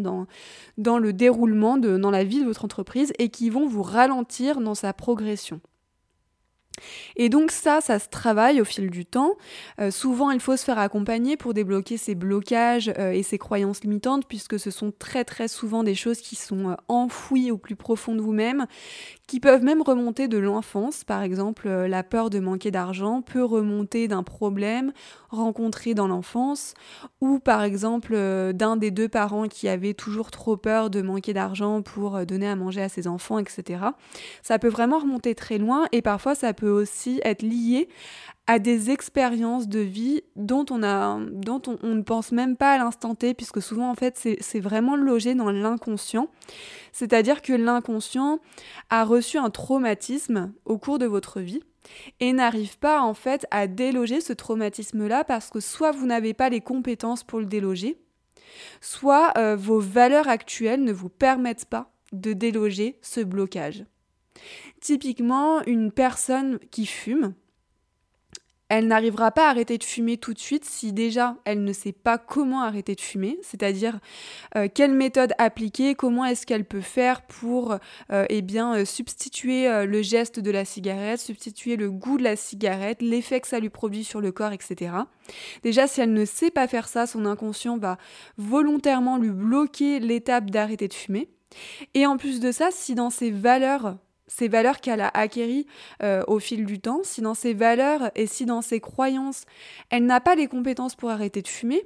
dans, 0.78 0.98
le 0.98 1.14
déroulement, 1.14 1.78
de, 1.78 1.98
dans 1.98 2.12
la 2.12 2.24
vie 2.24 2.40
de 2.40 2.46
votre 2.46 2.66
entreprise, 2.66 3.12
et 3.20 3.30
qui 3.30 3.50
vont 3.50 3.68
vous 3.68 3.84
ralentir 3.84 4.62
dans 4.62 4.76
sa 4.76 4.94
progression. 4.94 5.60
Et 7.16 7.30
donc 7.30 7.52
ça, 7.52 7.82
ça 7.82 8.00
se 8.00 8.10
travaille 8.10 8.62
au 8.62 8.66
fil 8.66 8.90
du 8.90 9.06
temps. 9.06 9.34
Euh, 9.80 9.92
souvent, 9.92 10.32
il 10.32 10.40
faut 10.40 10.58
se 10.58 10.64
faire 10.64 10.80
accompagner 10.80 11.38
pour 11.38 11.54
débloquer 11.54 11.98
ces 11.98 12.16
blocages 12.16 12.92
euh, 12.98 13.12
et 13.12 13.24
ces 13.24 13.38
croyances 13.38 13.82
limitantes, 13.82 14.28
puisque 14.28 14.60
ce 14.60 14.72
sont 14.72 14.92
très 14.98 15.24
très 15.24 15.48
souvent 15.48 15.84
des 15.84 15.96
choses 15.96 16.20
qui 16.20 16.36
sont 16.36 16.70
euh, 16.70 16.76
enfouies 16.88 17.52
au 17.52 17.58
plus 17.58 17.76
profond 17.76 18.16
de 18.16 18.22
vous-même, 18.22 18.66
qui 19.28 19.40
peuvent 19.40 19.64
même 19.64 19.82
remonter 19.82 20.28
de 20.28 20.38
l'enfance. 20.38 21.04
Par 21.04 21.22
exemple, 21.22 21.68
la 21.68 22.04
peur 22.04 22.30
de 22.30 22.40
manquer 22.40 22.72
d'argent 22.72 23.22
peut 23.22 23.44
remonter 23.44 24.08
d'un 24.08 24.24
problème 24.24 24.92
rencontré 25.36 25.94
dans 25.94 26.08
l'enfance, 26.08 26.74
ou 27.22 27.40
par 27.40 27.64
exemple 27.64 28.16
d'un 28.54 28.78
des 28.78 28.92
deux 28.92 29.10
parents 29.10 29.48
qui 29.48 29.68
avait 29.68 29.94
toujours 29.94 30.32
trop 30.32 30.58
peur 30.58 30.90
de 30.90 31.02
manquer 31.02 31.34
d'argent 31.34 31.82
pour 31.82 32.26
donner 32.26 32.48
à 32.48 32.56
manger 32.56 32.82
à 32.82 32.90
ses 32.90 33.08
enfants, 33.08 33.40
etc. 33.40 33.80
Ça 34.42 34.60
peut 34.60 34.68
vraiment 34.68 35.00
remonter 35.00 35.36
très 35.36 35.58
loin 35.58 35.86
et 35.92 36.02
parfois 36.02 36.36
ça 36.36 36.54
peut 36.54 36.70
aussi 36.70 37.20
être 37.24 37.44
lié 37.44 37.90
à 38.48 38.60
des 38.60 38.92
expériences 38.92 39.68
de 39.68 39.80
vie 39.80 40.22
dont 40.36 40.66
on, 40.70 40.84
a, 40.84 41.20
dont 41.32 41.62
on, 41.82 41.96
ne 41.96 42.02
pense 42.02 42.32
même 42.32 42.58
pas 42.58 42.74
à 42.74 42.78
l'instant 42.78 43.16
T, 43.16 43.34
puisque 43.34 43.62
souvent 43.62 43.90
en 43.90 43.96
fait 43.96 44.28
c'est 44.40 44.60
vraiment 44.60 44.96
logé 44.96 45.34
dans 45.34 45.50
l'inconscient. 45.50 46.28
C'est-à-dire 46.92 47.42
que 47.42 47.54
l'inconscient 47.54 48.40
a 48.90 49.04
reçu 49.04 49.38
un 49.38 49.50
traumatisme 49.50 50.54
au 50.66 50.78
cours 50.78 51.00
de 51.00 51.06
votre 51.06 51.40
vie 51.40 51.64
et 52.20 52.34
n'arrive 52.34 52.78
pas 52.78 53.02
en 53.02 53.14
fait 53.14 53.46
à 53.52 53.68
déloger 53.68 54.22
ce 54.22 54.34
traumatisme-là 54.34 55.24
parce 55.24 55.50
que 55.50 55.60
soit 55.60 55.92
vous 55.92 56.06
n'avez 56.06 56.34
pas 56.34 56.50
les 56.50 56.62
compétences 56.62 57.24
pour 57.24 57.40
le 57.40 57.46
déloger, 57.46 57.98
soit 58.82 59.34
euh, 59.38 59.56
vos 59.56 59.80
valeurs 59.80 60.28
actuelles 60.28 60.84
ne 60.84 60.94
vous 60.94 61.10
permettent 61.10 61.66
pas 61.66 61.92
de 62.12 62.34
déloger 62.34 62.98
ce 63.02 63.22
blocage. 63.22 63.86
Typiquement, 64.82 65.64
une 65.66 65.92
personne 65.92 66.60
qui 66.72 66.86
fume, 66.86 67.34
elle 68.70 68.88
n'arrivera 68.88 69.32
pas 69.32 69.48
à 69.48 69.50
arrêter 69.52 69.78
de 69.78 69.84
fumer 69.84 70.18
tout 70.18 70.34
de 70.34 70.40
suite 70.40 70.66
si 70.66 70.92
déjà 70.92 71.38
elle 71.46 71.64
ne 71.64 71.74
sait 71.74 71.92
pas 71.92 72.18
comment 72.18 72.62
arrêter 72.62 72.96
de 72.96 73.02
fumer, 73.02 73.38
c'est-à-dire 73.44 74.00
euh, 74.56 74.68
quelle 74.74 74.94
méthode 74.94 75.34
appliquer, 75.38 75.94
comment 75.94 76.26
est-ce 76.26 76.48
qu'elle 76.48 76.66
peut 76.66 76.82
faire 76.82 77.22
pour 77.22 77.78
euh, 78.12 78.26
eh 78.30 78.42
bien, 78.42 78.76
euh, 78.76 78.86
substituer 78.86 79.86
le 79.86 80.02
geste 80.02 80.40
de 80.40 80.52
la 80.52 80.66
cigarette, 80.66 81.20
substituer 81.20 81.76
le 81.76 81.92
goût 81.92 82.18
de 82.18 82.24
la 82.24 82.36
cigarette, 82.36 83.02
l'effet 83.02 83.40
que 83.40 83.48
ça 83.48 83.60
lui 83.60 83.70
produit 83.70 84.04
sur 84.04 84.22
le 84.22 84.32
corps, 84.32 84.52
etc. 84.52 84.92
Déjà, 85.64 85.88
si 85.88 86.02
elle 86.02 86.14
ne 86.14 86.26
sait 86.26 86.52
pas 86.52 86.68
faire 86.68 86.88
ça, 86.88 87.06
son 87.06 87.26
inconscient 87.26 87.78
va 87.78 87.98
volontairement 88.38 89.18
lui 89.18 89.30
bloquer 89.30 90.00
l'étape 90.00 90.50
d'arrêter 90.50 90.88
de 90.88 90.94
fumer. 90.94 91.30
Et 91.94 92.06
en 92.06 92.18
plus 92.18 92.40
de 92.40 92.52
ça, 92.52 92.70
si 92.72 92.96
dans 92.96 93.10
ses 93.10 93.32
valeurs 93.32 93.98
ces 94.28 94.48
valeurs 94.48 94.82
qu'elle 94.82 95.02
a 95.02 95.10
acquéries 95.10 95.68
euh, 96.02 96.24
au 96.28 96.40
fil 96.40 96.66
du 96.66 96.80
temps, 96.80 97.02
si 97.04 97.22
dans 97.22 97.34
ses 97.34 97.54
valeurs 97.54 98.12
et 98.16 98.28
si 98.28 98.46
dans 98.46 98.62
ses 98.62 98.80
croyances, 98.80 99.46
elle 99.90 100.06
n'a 100.06 100.22
pas 100.22 100.36
les 100.36 100.48
compétences 100.48 100.96
pour 100.96 101.10
arrêter 101.10 101.42
de 101.42 101.48
fumer, 101.48 101.84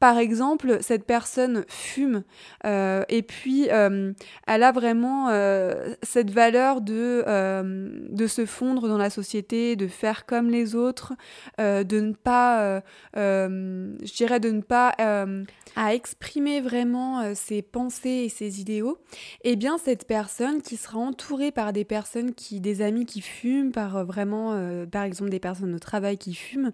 par 0.00 0.18
exemple, 0.18 0.78
cette 0.80 1.04
personne 1.04 1.64
fume 1.68 2.22
euh, 2.64 3.04
et 3.08 3.22
puis 3.22 3.68
euh, 3.70 4.12
elle 4.46 4.62
a 4.62 4.72
vraiment 4.72 5.28
cette 6.02 6.30
valeur 6.30 6.80
de, 6.80 7.24
de 8.10 8.26
se 8.26 8.46
fondre 8.46 8.88
dans 8.88 8.98
la 8.98 9.10
société, 9.10 9.76
de 9.76 9.86
faire 9.86 10.26
comme 10.26 10.50
les 10.50 10.74
autres, 10.74 11.14
de 11.58 12.00
ne 12.00 12.12
pas, 12.12 12.82
je 13.14 14.14
dirais, 14.16 14.40
de 14.40 14.50
ne 14.50 14.60
pas 14.60 14.94
à 15.76 15.94
exprimer 15.94 16.60
vraiment 16.60 17.20
euh, 17.20 17.32
ses 17.34 17.62
pensées 17.62 18.24
et 18.24 18.28
ses 18.28 18.60
idéaux, 18.60 18.98
eh 19.44 19.56
bien 19.56 19.78
cette 19.78 20.06
personne 20.06 20.60
qui 20.60 20.76
sera 20.76 20.98
entourée 20.98 21.52
par 21.52 21.72
des 21.72 21.84
personnes 21.84 22.34
qui, 22.34 22.60
des 22.60 22.82
amis 22.82 23.06
qui 23.06 23.20
fument, 23.20 23.70
par 23.72 23.96
euh, 23.96 24.04
vraiment, 24.04 24.54
euh, 24.54 24.86
par 24.86 25.04
exemple 25.04 25.30
des 25.30 25.38
personnes 25.38 25.74
au 25.74 25.78
travail 25.78 26.18
qui 26.18 26.34
fument, 26.34 26.72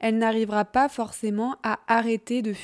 elle 0.00 0.18
n'arrivera 0.18 0.64
pas 0.64 0.88
forcément 0.88 1.56
à 1.62 1.78
arrêter 1.86 2.42
de 2.42 2.52
fumer. 2.52 2.61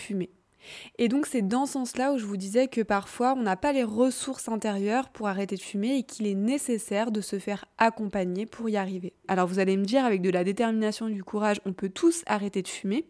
Et 0.99 1.09
donc 1.09 1.27
c'est 1.27 1.47
dans 1.47 1.67
ce 1.67 1.75
sens-là 1.75 2.13
où 2.13 2.19
je 2.19 2.25
vous 2.25 2.37
disais 2.37 2.69
que 2.69 2.81
parfois 2.81 3.35
on 3.37 3.43
n'a 3.43 3.57
pas 3.57 3.73
les 3.73 3.85
ressources 3.85 4.49
intérieures 4.49 5.09
pour 5.09 5.29
arrêter 5.29 5.57
de 5.57 5.61
fumer 5.61 5.97
et 5.97 6.03
qu'il 6.03 6.27
est 6.27 6.35
nécessaire 6.35 7.11
de 7.11 7.21
se 7.21 7.39
faire 7.39 7.65
accompagner 7.79 8.47
pour 8.47 8.69
y 8.69 8.77
arriver. 8.77 9.15
Alors 9.29 9.47
vous 9.47 9.59
allez 9.59 9.77
me 9.77 9.85
dire 9.85 10.05
avec 10.05 10.23
de 10.23 10.31
la 10.31 10.45
détermination 10.45 11.09
et 11.09 11.15
du 11.15 11.25
courage, 11.25 11.61
on 11.65 11.73
peut 11.73 11.89
tous 11.89 12.23
arrêter 12.27 12.63
de 12.63 12.69
fumer? 12.69 13.07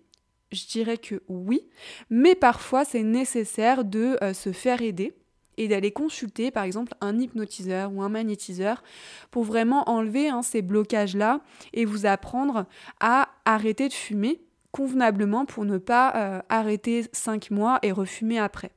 Je 0.50 0.66
dirais 0.66 0.97
que 0.97 1.23
oui, 1.28 1.68
mais 2.11 2.35
parfois 2.35 2.85
c'est 2.85 3.02
nécessaire 3.02 3.85
de 3.85 4.16
euh, 4.23 4.33
se 4.33 4.52
faire 4.52 4.80
aider 4.80 5.14
et 5.59 5.68
d'aller 5.68 5.90
consulter 5.90 6.50
par 6.50 6.64
exemple 6.64 6.95
un 7.00 7.18
hypnotiseur 7.18 7.92
ou 7.92 8.02
un 8.02 8.09
magnétiseur 8.09 8.83
pour 9.30 9.45
vraiment 9.45 9.88
enlever 9.90 10.28
hein, 10.28 10.42
ces 10.42 10.62
blocages-là 10.62 11.40
et 11.75 11.85
vous 11.85 12.07
apprendre 12.07 12.66
à 13.00 13.28
arrêter 13.45 13.88
de 13.88 13.92
fumer 13.92 14.40
convenablement 14.72 15.44
pour 15.44 15.64
ne 15.64 15.78
pas 15.78 16.12
euh, 16.14 16.40
arrêter 16.48 17.06
5 17.12 17.50
mois 17.50 17.78
et 17.82 17.92
refumer 17.92 18.38
après. 18.38 18.70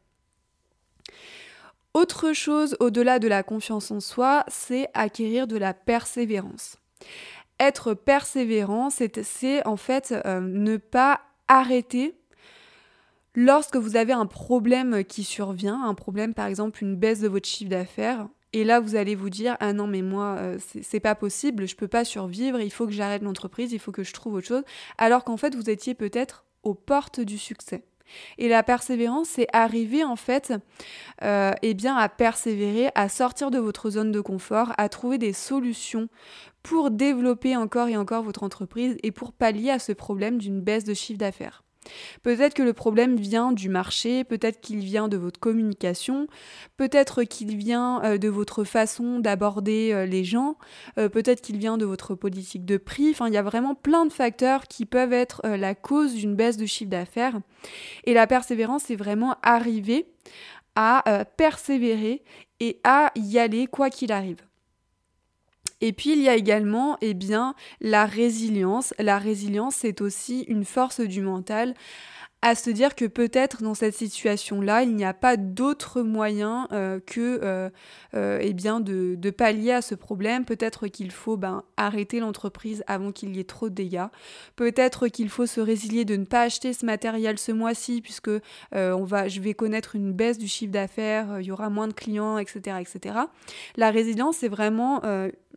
Autre 1.93 2.31
chose 2.31 2.77
au-delà 2.79 3.19
de 3.19 3.27
la 3.27 3.43
confiance 3.43 3.91
en 3.91 3.99
soi, 3.99 4.45
c'est 4.47 4.87
acquérir 4.93 5.47
de 5.47 5.57
la 5.57 5.73
persévérance. 5.73 6.77
Être 7.59 7.93
persévérant, 7.93 8.89
c'est 8.89 9.67
en 9.67 9.75
fait 9.75 10.13
euh, 10.25 10.39
ne 10.39 10.77
pas 10.77 11.21
arrêter 11.47 12.15
lorsque 13.35 13.75
vous 13.75 13.97
avez 13.97 14.13
un 14.13 14.25
problème 14.25 15.03
qui 15.03 15.23
survient, 15.23 15.83
un 15.83 15.93
problème 15.93 16.33
par 16.33 16.47
exemple 16.47 16.83
une 16.83 16.95
baisse 16.95 17.19
de 17.19 17.27
votre 17.27 17.47
chiffre 17.47 17.69
d'affaires, 17.69 18.27
et 18.53 18.63
là 18.63 18.79
vous 18.79 18.95
allez 18.95 19.15
vous 19.15 19.29
dire 19.29 19.57
ah 19.59 19.73
non 19.73 19.87
mais 19.87 20.01
moi 20.01 20.35
euh, 20.39 20.57
c'est 20.81 20.99
pas 20.99 21.15
possible, 21.15 21.67
je 21.67 21.75
peux 21.75 21.87
pas 21.87 22.05
survivre, 22.05 22.59
il 22.59 22.71
faut 22.71 22.85
que 22.85 22.93
j'arrête 22.93 23.21
l'entreprise, 23.21 23.71
il 23.73 23.79
faut 23.79 23.91
que 23.91 24.03
je 24.03 24.13
trouve 24.13 24.35
autre 24.35 24.47
chose, 24.47 24.63
alors 24.97 25.23
qu'en 25.23 25.37
fait 25.37 25.55
vous 25.55 25.69
étiez 25.69 25.93
peut-être 25.93 26.45
aux 26.63 26.73
portes 26.73 27.19
du 27.19 27.37
succès. 27.37 27.83
Et 28.37 28.49
la 28.49 28.63
persévérance, 28.63 29.29
c'est 29.29 29.47
arriver 29.53 30.03
en 30.03 30.15
fait 30.15 30.53
euh, 31.23 31.51
eh 31.61 31.73
bien, 31.73 31.95
à 31.95 32.09
persévérer, 32.09 32.89
à 32.93 33.09
sortir 33.09 33.51
de 33.51 33.57
votre 33.57 33.89
zone 33.89 34.11
de 34.11 34.19
confort, 34.21 34.73
à 34.77 34.89
trouver 34.89 35.17
des 35.17 35.31
solutions 35.33 36.09
pour 36.63 36.91
développer 36.91 37.55
encore 37.55 37.87
et 37.87 37.97
encore 37.97 38.23
votre 38.23 38.43
entreprise 38.43 38.97
et 39.03 39.11
pour 39.11 39.31
pallier 39.31 39.71
à 39.71 39.79
ce 39.79 39.93
problème 39.93 40.37
d'une 40.37 40.61
baisse 40.61 40.83
de 40.83 40.93
chiffre 40.93 41.19
d'affaires. 41.19 41.63
Peut-être 42.23 42.53
que 42.53 42.63
le 42.63 42.73
problème 42.73 43.15
vient 43.15 43.51
du 43.51 43.69
marché, 43.69 44.23
peut-être 44.23 44.61
qu'il 44.61 44.79
vient 44.79 45.07
de 45.07 45.17
votre 45.17 45.39
communication, 45.39 46.27
peut-être 46.77 47.23
qu'il 47.23 47.57
vient 47.57 48.03
euh, 48.03 48.17
de 48.17 48.29
votre 48.29 48.63
façon 48.63 49.19
d'aborder 49.19 49.91
euh, 49.91 50.05
les 50.05 50.23
gens, 50.23 50.57
euh, 50.97 51.09
peut-être 51.09 51.41
qu'il 51.41 51.57
vient 51.57 51.77
de 51.77 51.85
votre 51.85 52.13
politique 52.15 52.65
de 52.65 52.77
prix. 52.77 53.09
Enfin, 53.11 53.27
il 53.27 53.33
y 53.33 53.37
a 53.37 53.43
vraiment 53.43 53.75
plein 53.75 54.05
de 54.05 54.13
facteurs 54.13 54.67
qui 54.67 54.85
peuvent 54.85 55.13
être 55.13 55.41
la 55.43 55.75
cause 55.75 56.13
d'une 56.13 56.35
baisse 56.35 56.57
de 56.57 56.65
chiffre 56.65 56.91
d'affaires. 56.91 57.39
Et 58.05 58.13
la 58.13 58.27
persévérance, 58.27 58.83
c'est 58.87 58.95
vraiment 58.95 59.35
arriver 59.41 60.05
à 60.75 61.25
persévérer 61.37 62.23
et 62.59 62.79
à 62.83 63.11
y 63.15 63.37
aller 63.39 63.67
quoi 63.67 63.89
qu'il 63.89 64.11
arrive. 64.11 64.37
Et 65.81 65.93
puis 65.93 66.13
il 66.13 66.21
y 66.21 66.29
a 66.29 66.35
également 66.35 66.97
eh 67.01 67.13
bien, 67.13 67.55
la 67.81 68.05
résilience. 68.05 68.93
La 68.99 69.17
résilience, 69.17 69.75
c'est 69.75 70.01
aussi 70.01 70.41
une 70.47 70.65
force 70.65 71.01
du 71.01 71.21
mental 71.21 71.73
à 72.43 72.55
se 72.55 72.71
dire 72.71 72.95
que 72.95 73.05
peut-être 73.05 73.61
dans 73.61 73.75
cette 73.75 73.93
situation-là, 73.93 74.81
il 74.81 74.95
n'y 74.95 75.05
a 75.05 75.13
pas 75.13 75.37
d'autre 75.37 76.01
moyen 76.01 76.67
euh, 76.71 76.99
que 76.99 77.39
euh, 77.43 77.69
euh, 78.15 78.39
eh 78.41 78.53
bien 78.53 78.79
de, 78.79 79.29
pallier 79.29 79.73
à 79.73 79.81
ce 79.81 79.93
problème. 79.93 80.43
Peut-être 80.43 80.87
qu'il 80.87 81.11
faut 81.11 81.37
ben, 81.37 81.63
arrêter 81.77 82.19
l'entreprise 82.19 82.83
avant 82.87 83.11
qu'il 83.11 83.35
y 83.35 83.39
ait 83.39 83.43
trop 83.43 83.69
de 83.69 83.75
dégâts. 83.75 84.07
Peut-être 84.55 85.07
qu'il 85.07 85.29
faut 85.29 85.45
se 85.45 85.61
résilier 85.61 86.03
de 86.03 86.15
ne 86.15 86.25
pas 86.25 86.41
acheter 86.41 86.73
ce 86.73 86.85
matériel 86.85 87.37
ce 87.37 87.51
mois-ci 87.51 88.01
puisque 88.01 88.31
on 88.73 89.03
va, 89.03 89.27
je 89.27 89.39
vais 89.39 89.53
connaître 89.53 89.95
une 89.95 90.11
baisse 90.11 90.37
du 90.37 90.47
chiffre 90.47 90.71
d'affaires, 90.71 91.39
il 91.39 91.45
y 91.45 91.51
aura 91.51 91.69
moins 91.69 91.87
de 91.87 91.93
clients, 91.93 92.37
etc. 92.37 92.77
etc. 92.79 93.15
La 93.75 93.91
résilience, 93.91 94.37
c'est 94.37 94.49
vraiment 94.49 95.01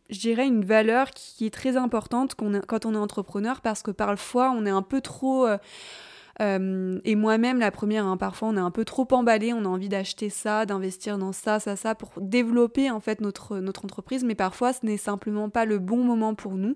je 0.09 0.19
dirais, 0.19 0.47
une 0.47 0.63
valeur 0.63 1.11
qui 1.11 1.45
est 1.45 1.53
très 1.53 1.77
importante 1.77 2.35
quand 2.35 2.85
on 2.85 2.93
est 2.93 2.97
entrepreneur 2.97 3.61
parce 3.61 3.81
que 3.81 3.91
parfois 3.91 4.51
on 4.51 4.65
est 4.65 4.71
un 4.71 4.81
peu 4.81 5.01
trop... 5.01 5.47
Euh, 5.47 5.57
euh, 6.41 6.99
et 7.05 7.15
moi-même, 7.15 7.59
la 7.59 7.71
première, 7.71 8.05
hein, 8.05 8.17
parfois 8.17 8.49
on 8.49 8.57
est 8.57 8.61
un 8.61 8.71
peu 8.71 8.83
trop 8.83 9.07
emballé, 9.11 9.53
on 9.53 9.63
a 9.63 9.69
envie 9.69 9.87
d'acheter 9.87 10.29
ça, 10.29 10.65
d'investir 10.65 11.17
dans 11.17 11.31
ça, 11.31 11.61
ça, 11.61 11.77
ça, 11.77 11.95
pour 11.95 12.09
développer 12.19 12.91
en 12.91 12.99
fait 12.99 13.21
notre, 13.21 13.59
notre 13.59 13.85
entreprise, 13.85 14.25
mais 14.25 14.35
parfois 14.35 14.73
ce 14.73 14.85
n'est 14.85 14.97
simplement 14.97 15.49
pas 15.49 15.63
le 15.63 15.79
bon 15.79 16.03
moment 16.03 16.35
pour 16.35 16.55
nous. 16.55 16.75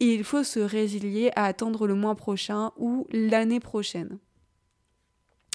Et 0.00 0.14
il 0.14 0.22
faut 0.22 0.44
se 0.44 0.60
résilier 0.60 1.30
à 1.34 1.46
attendre 1.46 1.86
le 1.86 1.94
mois 1.94 2.14
prochain 2.14 2.72
ou 2.76 3.06
l'année 3.10 3.60
prochaine. 3.60 4.18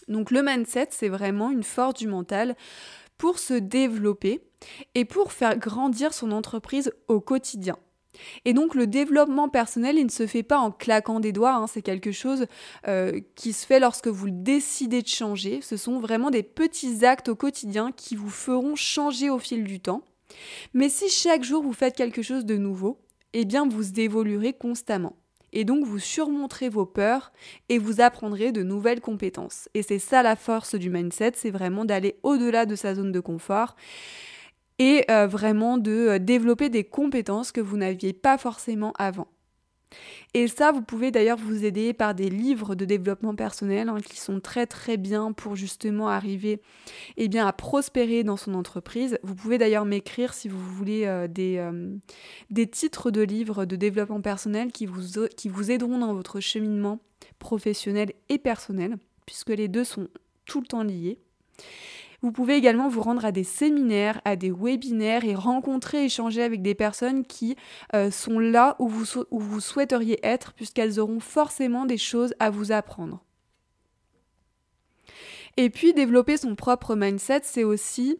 Donc 0.07 0.31
le 0.31 0.43
mindset, 0.43 0.87
c'est 0.91 1.09
vraiment 1.09 1.51
une 1.51 1.63
force 1.63 1.95
du 1.95 2.07
mental 2.07 2.55
pour 3.17 3.39
se 3.39 3.53
développer 3.53 4.41
et 4.93 5.05
pour 5.05 5.31
faire 5.31 5.57
grandir 5.57 6.13
son 6.13 6.31
entreprise 6.31 6.91
au 7.07 7.19
quotidien. 7.19 7.77
Et 8.45 8.53
donc 8.53 8.75
le 8.75 8.87
développement 8.87 9.49
personnel, 9.49 9.97
il 9.97 10.05
ne 10.05 10.11
se 10.11 10.27
fait 10.27 10.43
pas 10.43 10.57
en 10.57 10.71
claquant 10.71 11.19
des 11.19 11.31
doigts, 11.31 11.55
hein. 11.55 11.67
c'est 11.67 11.81
quelque 11.81 12.11
chose 12.11 12.45
euh, 12.87 13.19
qui 13.35 13.53
se 13.53 13.65
fait 13.65 13.79
lorsque 13.79 14.07
vous 14.07 14.29
décidez 14.29 15.01
de 15.01 15.07
changer. 15.07 15.59
Ce 15.61 15.77
sont 15.77 15.99
vraiment 15.99 16.31
des 16.31 16.43
petits 16.43 17.05
actes 17.05 17.29
au 17.29 17.35
quotidien 17.35 17.91
qui 17.91 18.15
vous 18.15 18.29
feront 18.29 18.75
changer 18.75 19.29
au 19.29 19.39
fil 19.39 19.63
du 19.63 19.79
temps. 19.79 20.01
Mais 20.73 20.89
si 20.89 21.09
chaque 21.09 21.43
jour 21.43 21.61
vous 21.61 21.73
faites 21.73 21.95
quelque 21.95 22.21
chose 22.21 22.45
de 22.45 22.57
nouveau, 22.57 22.99
eh 23.33 23.45
bien 23.45 23.67
vous 23.67 23.99
évoluerez 23.99 24.53
constamment 24.53 25.15
et 25.55 25.63
donc 25.63 25.85
vous 25.85 25.97
surmonterez 25.97 26.69
vos 26.69 26.85
peurs 26.85 27.31
et 27.69 27.79
vous 27.79 28.01
apprendrez 28.01 28.51
de 28.51 28.61
nouvelles 28.61 29.01
compétences. 29.01 29.67
Et 29.73 29.81
c'est 29.81 29.99
ça 29.99 30.21
la 30.21 30.35
force 30.35 30.75
du 30.75 30.91
mindset, 30.91 31.31
c'est 31.35 31.49
vraiment 31.49 31.85
d'aller 31.85 32.19
au-delà 32.21 32.67
de 32.67 32.75
sa 32.75 32.93
zone 32.93 33.11
de 33.11 33.19
confort 33.19 33.75
et 34.77 35.05
euh, 35.09 35.25
vraiment 35.25 35.77
de 35.77 35.91
euh, 35.91 36.19
développer 36.19 36.69
des 36.69 36.83
compétences 36.83 37.51
que 37.51 37.61
vous 37.61 37.77
n'aviez 37.77 38.13
pas 38.13 38.37
forcément 38.37 38.93
avant. 38.99 39.27
Et 40.33 40.47
ça, 40.47 40.71
vous 40.71 40.81
pouvez 40.81 41.11
d'ailleurs 41.11 41.37
vous 41.37 41.63
aider 41.63 41.93
par 41.93 42.13
des 42.13 42.29
livres 42.29 42.75
de 42.75 42.85
développement 42.85 43.35
personnel 43.35 43.89
hein, 43.89 43.97
qui 44.01 44.19
sont 44.19 44.39
très 44.39 44.65
très 44.65 44.97
bien 44.97 45.31
pour 45.31 45.55
justement 45.55 46.09
arriver 46.09 46.61
eh 47.17 47.27
bien, 47.27 47.47
à 47.47 47.53
prospérer 47.53 48.23
dans 48.23 48.37
son 48.37 48.53
entreprise. 48.53 49.17
Vous 49.23 49.35
pouvez 49.35 49.57
d'ailleurs 49.57 49.85
m'écrire 49.85 50.33
si 50.33 50.49
vous 50.49 50.59
voulez 50.59 51.05
euh, 51.05 51.27
des, 51.27 51.57
euh, 51.57 51.95
des 52.49 52.67
titres 52.67 53.11
de 53.11 53.21
livres 53.21 53.65
de 53.65 53.75
développement 53.75 54.21
personnel 54.21 54.71
qui 54.71 54.85
vous, 54.85 55.27
qui 55.37 55.49
vous 55.49 55.71
aideront 55.71 55.99
dans 55.99 56.13
votre 56.13 56.39
cheminement 56.39 56.99
professionnel 57.39 58.11
et 58.29 58.37
personnel, 58.37 58.97
puisque 59.25 59.49
les 59.49 59.67
deux 59.67 59.83
sont 59.83 60.07
tout 60.45 60.61
le 60.61 60.67
temps 60.67 60.83
liés. 60.83 61.17
Vous 62.25 62.31
pouvez 62.31 62.55
également 62.55 62.89
vous 62.89 63.03
rendre 63.03 63.23
à 63.23 63.31
des 63.31 63.43
séminaires, 63.43 64.19
à 64.25 64.35
des 64.35 64.49
webinaires 64.49 65.25
et 65.25 65.35
rencontrer, 65.35 66.05
échanger 66.05 66.41
avec 66.41 66.63
des 66.63 66.73
personnes 66.73 67.23
qui 67.23 67.55
euh, 67.93 68.09
sont 68.09 68.39
là 68.39 68.75
où 68.79 68.87
vous, 68.89 69.59
souhaiteriez 69.59 70.19
être, 70.25 70.53
puisqu'elles 70.53 70.99
auront 70.99 71.19
forcément 71.19 71.85
des 71.85 71.99
choses 71.99 72.33
à 72.39 72.49
vous 72.49 72.71
apprendre. 72.71 73.23
Et 75.55 75.69
puis 75.69 75.93
développer 75.93 76.37
son 76.37 76.55
propre 76.55 76.95
mindset, 76.95 77.41
c'est 77.43 77.63
aussi 77.63 78.17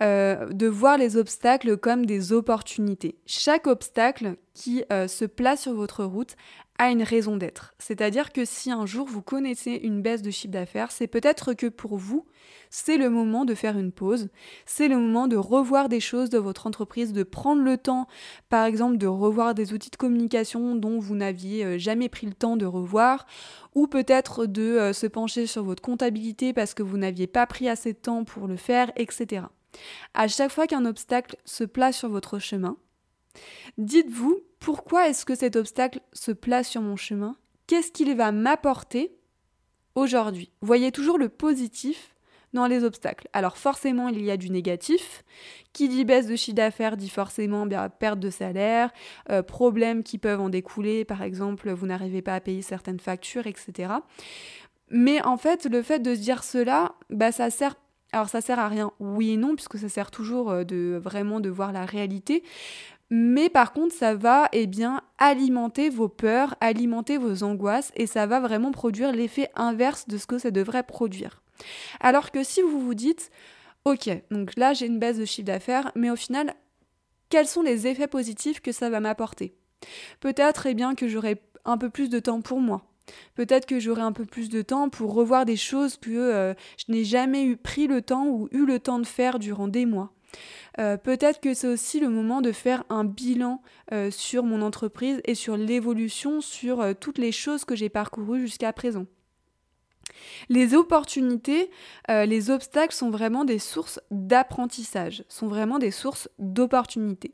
euh, 0.00 0.46
de 0.50 0.68
voir 0.68 0.96
les 0.96 1.16
obstacles 1.16 1.76
comme 1.76 2.06
des 2.06 2.32
opportunités. 2.32 3.18
Chaque 3.26 3.66
obstacle 3.66 4.36
qui 4.54 4.84
euh, 4.92 5.08
se 5.08 5.24
place 5.24 5.62
sur 5.62 5.74
votre 5.74 6.04
route 6.04 6.36
a 6.80 6.90
une 6.90 7.02
raison 7.02 7.36
d'être. 7.36 7.74
C'est-à-dire 7.78 8.32
que 8.32 8.46
si 8.46 8.70
un 8.70 8.86
jour 8.86 9.06
vous 9.06 9.20
connaissez 9.20 9.72
une 9.82 10.00
baisse 10.00 10.22
de 10.22 10.30
chiffre 10.30 10.52
d'affaires, 10.52 10.92
c'est 10.92 11.08
peut-être 11.08 11.52
que 11.52 11.66
pour 11.66 11.98
vous, 11.98 12.24
c'est 12.70 12.96
le 12.96 13.10
moment 13.10 13.44
de 13.44 13.54
faire 13.54 13.76
une 13.76 13.92
pause, 13.92 14.30
c'est 14.64 14.88
le 14.88 14.96
moment 14.96 15.28
de 15.28 15.36
revoir 15.36 15.90
des 15.90 16.00
choses 16.00 16.30
de 16.30 16.38
votre 16.38 16.66
entreprise, 16.66 17.12
de 17.12 17.22
prendre 17.22 17.62
le 17.62 17.76
temps, 17.76 18.08
par 18.48 18.64
exemple, 18.64 18.96
de 18.96 19.06
revoir 19.06 19.54
des 19.54 19.74
outils 19.74 19.90
de 19.90 19.96
communication 19.96 20.74
dont 20.74 20.98
vous 20.98 21.14
n'aviez 21.14 21.66
euh, 21.66 21.78
jamais 21.78 22.08
pris 22.08 22.26
le 22.26 22.32
temps 22.32 22.56
de 22.56 22.64
revoir, 22.64 23.26
ou 23.74 23.86
peut-être 23.86 24.46
de 24.46 24.62
euh, 24.62 24.94
se 24.94 25.06
pencher 25.06 25.46
sur 25.46 25.64
votre 25.64 25.82
comptabilité 25.82 26.54
parce 26.54 26.72
que 26.72 26.82
vous 26.82 26.96
n'aviez 26.96 27.26
pas 27.26 27.46
pris 27.46 27.68
assez 27.68 27.92
de 27.92 27.98
temps 27.98 28.24
pour 28.24 28.48
le 28.48 28.56
faire, 28.56 28.90
etc. 28.96 29.42
À 30.14 30.28
chaque 30.28 30.50
fois 30.50 30.66
qu'un 30.66 30.86
obstacle 30.86 31.36
se 31.44 31.64
place 31.64 31.98
sur 31.98 32.08
votre 32.08 32.38
chemin, 32.38 32.78
dites-vous 33.78 34.40
pourquoi 34.58 35.08
est-ce 35.08 35.24
que 35.24 35.34
cet 35.34 35.56
obstacle 35.56 36.00
se 36.12 36.32
place 36.32 36.68
sur 36.68 36.82
mon 36.82 36.96
chemin? 36.96 37.36
Qu'est-ce 37.66 37.92
qu'il 37.92 38.14
va 38.16 38.32
m'apporter 38.32 39.12
aujourd'hui? 39.94 40.50
Voyez 40.60 40.92
toujours 40.92 41.18
le 41.18 41.28
positif 41.28 42.14
dans 42.52 42.66
les 42.66 42.84
obstacles. 42.84 43.28
Alors 43.32 43.56
forcément, 43.56 44.08
il 44.08 44.22
y 44.24 44.30
a 44.30 44.36
du 44.36 44.50
négatif. 44.50 45.24
Qui 45.72 45.88
dit 45.88 46.04
baisse 46.04 46.26
de 46.26 46.34
chiffre 46.34 46.56
d'affaires 46.56 46.96
dit 46.96 47.08
forcément 47.08 47.64
bien, 47.64 47.88
perte 47.88 48.18
de 48.18 48.30
salaire, 48.30 48.90
euh, 49.30 49.42
problèmes 49.42 50.02
qui 50.02 50.18
peuvent 50.18 50.40
en 50.40 50.48
découler, 50.48 51.04
par 51.04 51.22
exemple, 51.22 51.70
vous 51.70 51.86
n'arrivez 51.86 52.22
pas 52.22 52.34
à 52.34 52.40
payer 52.40 52.62
certaines 52.62 52.98
factures, 52.98 53.46
etc. 53.46 53.92
Mais 54.90 55.22
en 55.22 55.36
fait, 55.36 55.66
le 55.66 55.82
fait 55.82 56.00
de 56.00 56.14
se 56.14 56.20
dire 56.20 56.42
cela, 56.42 56.96
bah, 57.08 57.30
ça 57.30 57.50
sert 57.50 57.76
alors 58.12 58.28
ça 58.28 58.40
sert 58.40 58.58
à 58.58 58.68
rien, 58.68 58.92
oui 58.98 59.32
et 59.32 59.36
non, 59.36 59.54
puisque 59.54 59.78
ça 59.78 59.88
sert 59.88 60.10
toujours 60.10 60.50
euh, 60.50 60.64
de 60.64 61.00
vraiment 61.02 61.40
de 61.40 61.48
voir 61.48 61.72
la 61.72 61.84
réalité. 61.84 62.42
Mais 63.10 63.48
par 63.48 63.72
contre, 63.72 63.94
ça 63.94 64.14
va 64.14 64.48
eh 64.52 64.66
bien 64.66 65.02
alimenter 65.18 65.90
vos 65.90 66.08
peurs, 66.08 66.54
alimenter 66.60 67.18
vos 67.18 67.42
angoisses 67.42 67.90
et 67.96 68.06
ça 68.06 68.26
va 68.26 68.38
vraiment 68.38 68.70
produire 68.70 69.12
l'effet 69.12 69.50
inverse 69.56 70.06
de 70.06 70.16
ce 70.16 70.26
que 70.26 70.38
ça 70.38 70.52
devrait 70.52 70.84
produire. 70.84 71.42
Alors 71.98 72.30
que 72.30 72.44
si 72.44 72.62
vous 72.62 72.80
vous 72.80 72.94
dites 72.94 73.30
OK, 73.84 74.08
donc 74.30 74.56
là 74.56 74.74
j'ai 74.74 74.86
une 74.86 74.98
baisse 74.98 75.18
de 75.18 75.24
chiffre 75.24 75.46
d'affaires, 75.46 75.90
mais 75.96 76.10
au 76.10 76.16
final, 76.16 76.54
quels 77.30 77.48
sont 77.48 77.62
les 77.62 77.86
effets 77.86 78.06
positifs 78.06 78.60
que 78.60 78.72
ça 78.72 78.90
va 78.90 79.00
m'apporter? 79.00 79.54
Peut-être 80.20 80.66
eh 80.66 80.74
bien 80.74 80.94
que 80.94 81.08
j'aurai 81.08 81.42
un 81.64 81.78
peu 81.78 81.90
plus 81.90 82.10
de 82.10 82.18
temps 82.18 82.42
pour 82.42 82.60
moi. 82.60 82.89
Peut-être 83.34 83.66
que 83.66 83.80
j'aurai 83.80 84.02
un 84.02 84.12
peu 84.12 84.24
plus 84.24 84.48
de 84.48 84.62
temps 84.62 84.88
pour 84.88 85.14
revoir 85.14 85.44
des 85.44 85.56
choses 85.56 85.96
que 85.96 86.10
euh, 86.10 86.54
je 86.76 86.92
n'ai 86.92 87.04
jamais 87.04 87.44
eu 87.44 87.56
pris 87.56 87.86
le 87.86 88.02
temps 88.02 88.26
ou 88.26 88.48
eu 88.52 88.66
le 88.66 88.78
temps 88.78 88.98
de 88.98 89.06
faire 89.06 89.38
durant 89.38 89.68
des 89.68 89.86
mois. 89.86 90.12
Euh, 90.78 90.96
peut-être 90.96 91.40
que 91.40 91.54
c'est 91.54 91.66
aussi 91.66 91.98
le 91.98 92.08
moment 92.08 92.40
de 92.40 92.52
faire 92.52 92.84
un 92.88 93.04
bilan 93.04 93.62
euh, 93.92 94.10
sur 94.10 94.44
mon 94.44 94.62
entreprise 94.62 95.20
et 95.24 95.34
sur 95.34 95.56
l'évolution, 95.56 96.40
sur 96.40 96.94
toutes 96.98 97.18
les 97.18 97.32
choses 97.32 97.64
que 97.64 97.74
j'ai 97.74 97.88
parcourues 97.88 98.40
jusqu'à 98.40 98.72
présent. 98.72 99.06
Les 100.48 100.74
opportunités, 100.74 101.70
les 102.08 102.50
obstacles 102.50 102.94
sont 102.94 103.10
vraiment 103.10 103.44
des 103.44 103.58
sources 103.58 104.00
d'apprentissage, 104.10 105.24
sont 105.28 105.46
vraiment 105.46 105.78
des 105.78 105.92
sources 105.92 106.28
d'opportunités. 106.38 107.30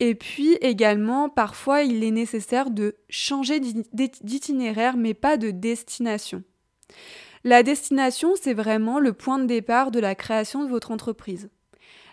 Et 0.00 0.14
puis 0.14 0.54
également, 0.60 1.28
parfois, 1.28 1.82
il 1.82 2.02
est 2.02 2.10
nécessaire 2.10 2.70
de 2.70 2.96
changer 3.08 3.60
d'itinéraire, 3.60 4.96
mais 4.96 5.14
pas 5.14 5.36
de 5.36 5.50
destination. 5.50 6.42
La 7.44 7.62
destination, 7.62 8.34
c'est 8.40 8.54
vraiment 8.54 8.98
le 8.98 9.12
point 9.12 9.38
de 9.38 9.46
départ 9.46 9.90
de 9.90 10.00
la 10.00 10.14
création 10.14 10.64
de 10.64 10.68
votre 10.70 10.90
entreprise. 10.90 11.50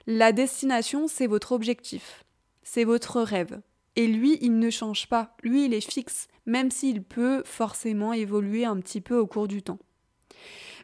La 0.07 0.31
destination, 0.31 1.07
c'est 1.07 1.27
votre 1.27 1.53
objectif, 1.53 2.25
c'est 2.63 2.83
votre 2.83 3.21
rêve. 3.21 3.61
Et 3.95 4.07
lui, 4.07 4.37
il 4.41 4.59
ne 4.59 4.69
change 4.69 5.07
pas, 5.07 5.35
lui, 5.43 5.65
il 5.65 5.73
est 5.73 5.89
fixe, 5.89 6.27
même 6.45 6.71
s'il 6.71 7.03
peut 7.03 7.43
forcément 7.45 8.13
évoluer 8.13 8.65
un 8.65 8.77
petit 8.79 9.01
peu 9.01 9.17
au 9.17 9.27
cours 9.27 9.47
du 9.47 9.61
temps. 9.61 9.79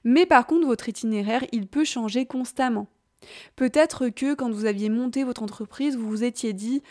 Mais 0.04 0.26
par 0.26 0.48
contre, 0.48 0.68
votre 0.68 0.90
itinéraire, 0.90 1.44
il 1.52 1.68
peut 1.68 1.84
changer 1.84 2.26
constamment. 2.26 2.88
Peut-être 3.56 4.10
que 4.10 4.34
quand 4.34 4.52
vous 4.52 4.66
aviez 4.66 4.90
monté 4.90 5.24
votre 5.24 5.44
entreprise, 5.44 5.98
vous 5.98 6.10
vous 6.10 6.24
étiez 6.24 6.54
dit, 6.54 6.84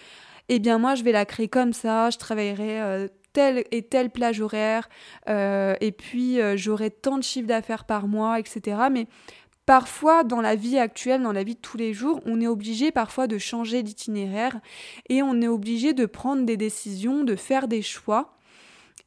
eh 0.48 0.58
bien 0.58 0.78
moi 0.78 0.94
je 0.94 1.02
vais 1.02 1.12
la 1.12 1.24
créer 1.24 1.48
comme 1.48 1.72
ça, 1.72 2.10
je 2.10 2.18
travaillerai 2.18 2.80
euh, 2.80 3.08
telle 3.32 3.64
et 3.70 3.82
telle 3.82 4.10
plage 4.10 4.40
horaire, 4.40 4.88
euh, 5.28 5.74
et 5.80 5.92
puis 5.92 6.40
euh, 6.40 6.56
j'aurai 6.56 6.90
tant 6.90 7.18
de 7.18 7.22
chiffres 7.22 7.48
d'affaires 7.48 7.84
par 7.84 8.08
mois, 8.08 8.38
etc. 8.38 8.78
Mais 8.90 9.06
parfois 9.66 10.24
dans 10.24 10.40
la 10.40 10.54
vie 10.54 10.78
actuelle, 10.78 11.22
dans 11.22 11.32
la 11.32 11.44
vie 11.44 11.54
de 11.54 11.60
tous 11.60 11.76
les 11.76 11.92
jours, 11.92 12.20
on 12.26 12.40
est 12.40 12.46
obligé 12.46 12.92
parfois 12.92 13.26
de 13.26 13.38
changer 13.38 13.82
d'itinéraire 13.82 14.60
et 15.08 15.22
on 15.22 15.40
est 15.40 15.48
obligé 15.48 15.92
de 15.92 16.06
prendre 16.06 16.44
des 16.44 16.56
décisions, 16.56 17.24
de 17.24 17.36
faire 17.36 17.68
des 17.68 17.82
choix. 17.82 18.32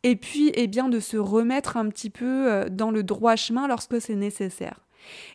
Et 0.04 0.16
puis, 0.16 0.54
eh 0.54 0.68
bien, 0.68 0.88
de 0.88 1.02
se 1.02 1.18
remettre 1.18 1.76
un 1.76 1.90
petit 1.90 2.10
peu 2.10 2.66
dans 2.72 2.90
le 2.90 3.04
droit 3.04 3.36
chemin 3.36 3.68
lorsque 3.68 4.00
c'est 4.00 4.16
nécessaire. 4.16 4.80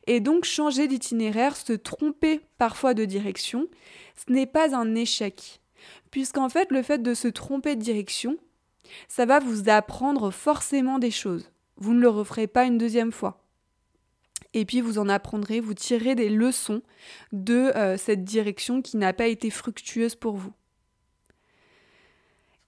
Et 0.06 0.20
donc 0.20 0.44
changer 0.44 0.88
d'itinéraire, 0.88 1.56
se 1.56 1.72
tromper 1.72 2.40
parfois 2.58 2.94
de 2.94 3.04
direction, 3.04 3.68
ce 4.14 4.32
n'est 4.32 4.46
pas 4.46 4.74
un 4.74 4.94
échec. 4.94 5.60
Puisqu'en 6.10 6.48
fait, 6.48 6.70
le 6.70 6.82
fait 6.82 7.02
de 7.02 7.14
se 7.14 7.28
tromper 7.28 7.76
de 7.76 7.82
direction, 7.82 8.36
ça 9.08 9.26
va 9.26 9.40
vous 9.40 9.68
apprendre 9.68 10.30
forcément 10.30 10.98
des 10.98 11.10
choses. 11.10 11.50
Vous 11.76 11.94
ne 11.94 12.00
le 12.00 12.08
referez 12.08 12.46
pas 12.46 12.64
une 12.64 12.78
deuxième 12.78 13.12
fois. 13.12 13.44
Et 14.52 14.64
puis 14.64 14.80
vous 14.80 14.98
en 14.98 15.08
apprendrez, 15.08 15.60
vous 15.60 15.74
tirerez 15.74 16.14
des 16.14 16.28
leçons 16.28 16.82
de 17.32 17.72
euh, 17.74 17.96
cette 17.96 18.24
direction 18.24 18.82
qui 18.82 18.96
n'a 18.96 19.12
pas 19.12 19.26
été 19.26 19.50
fructueuse 19.50 20.14
pour 20.14 20.36
vous. 20.36 20.52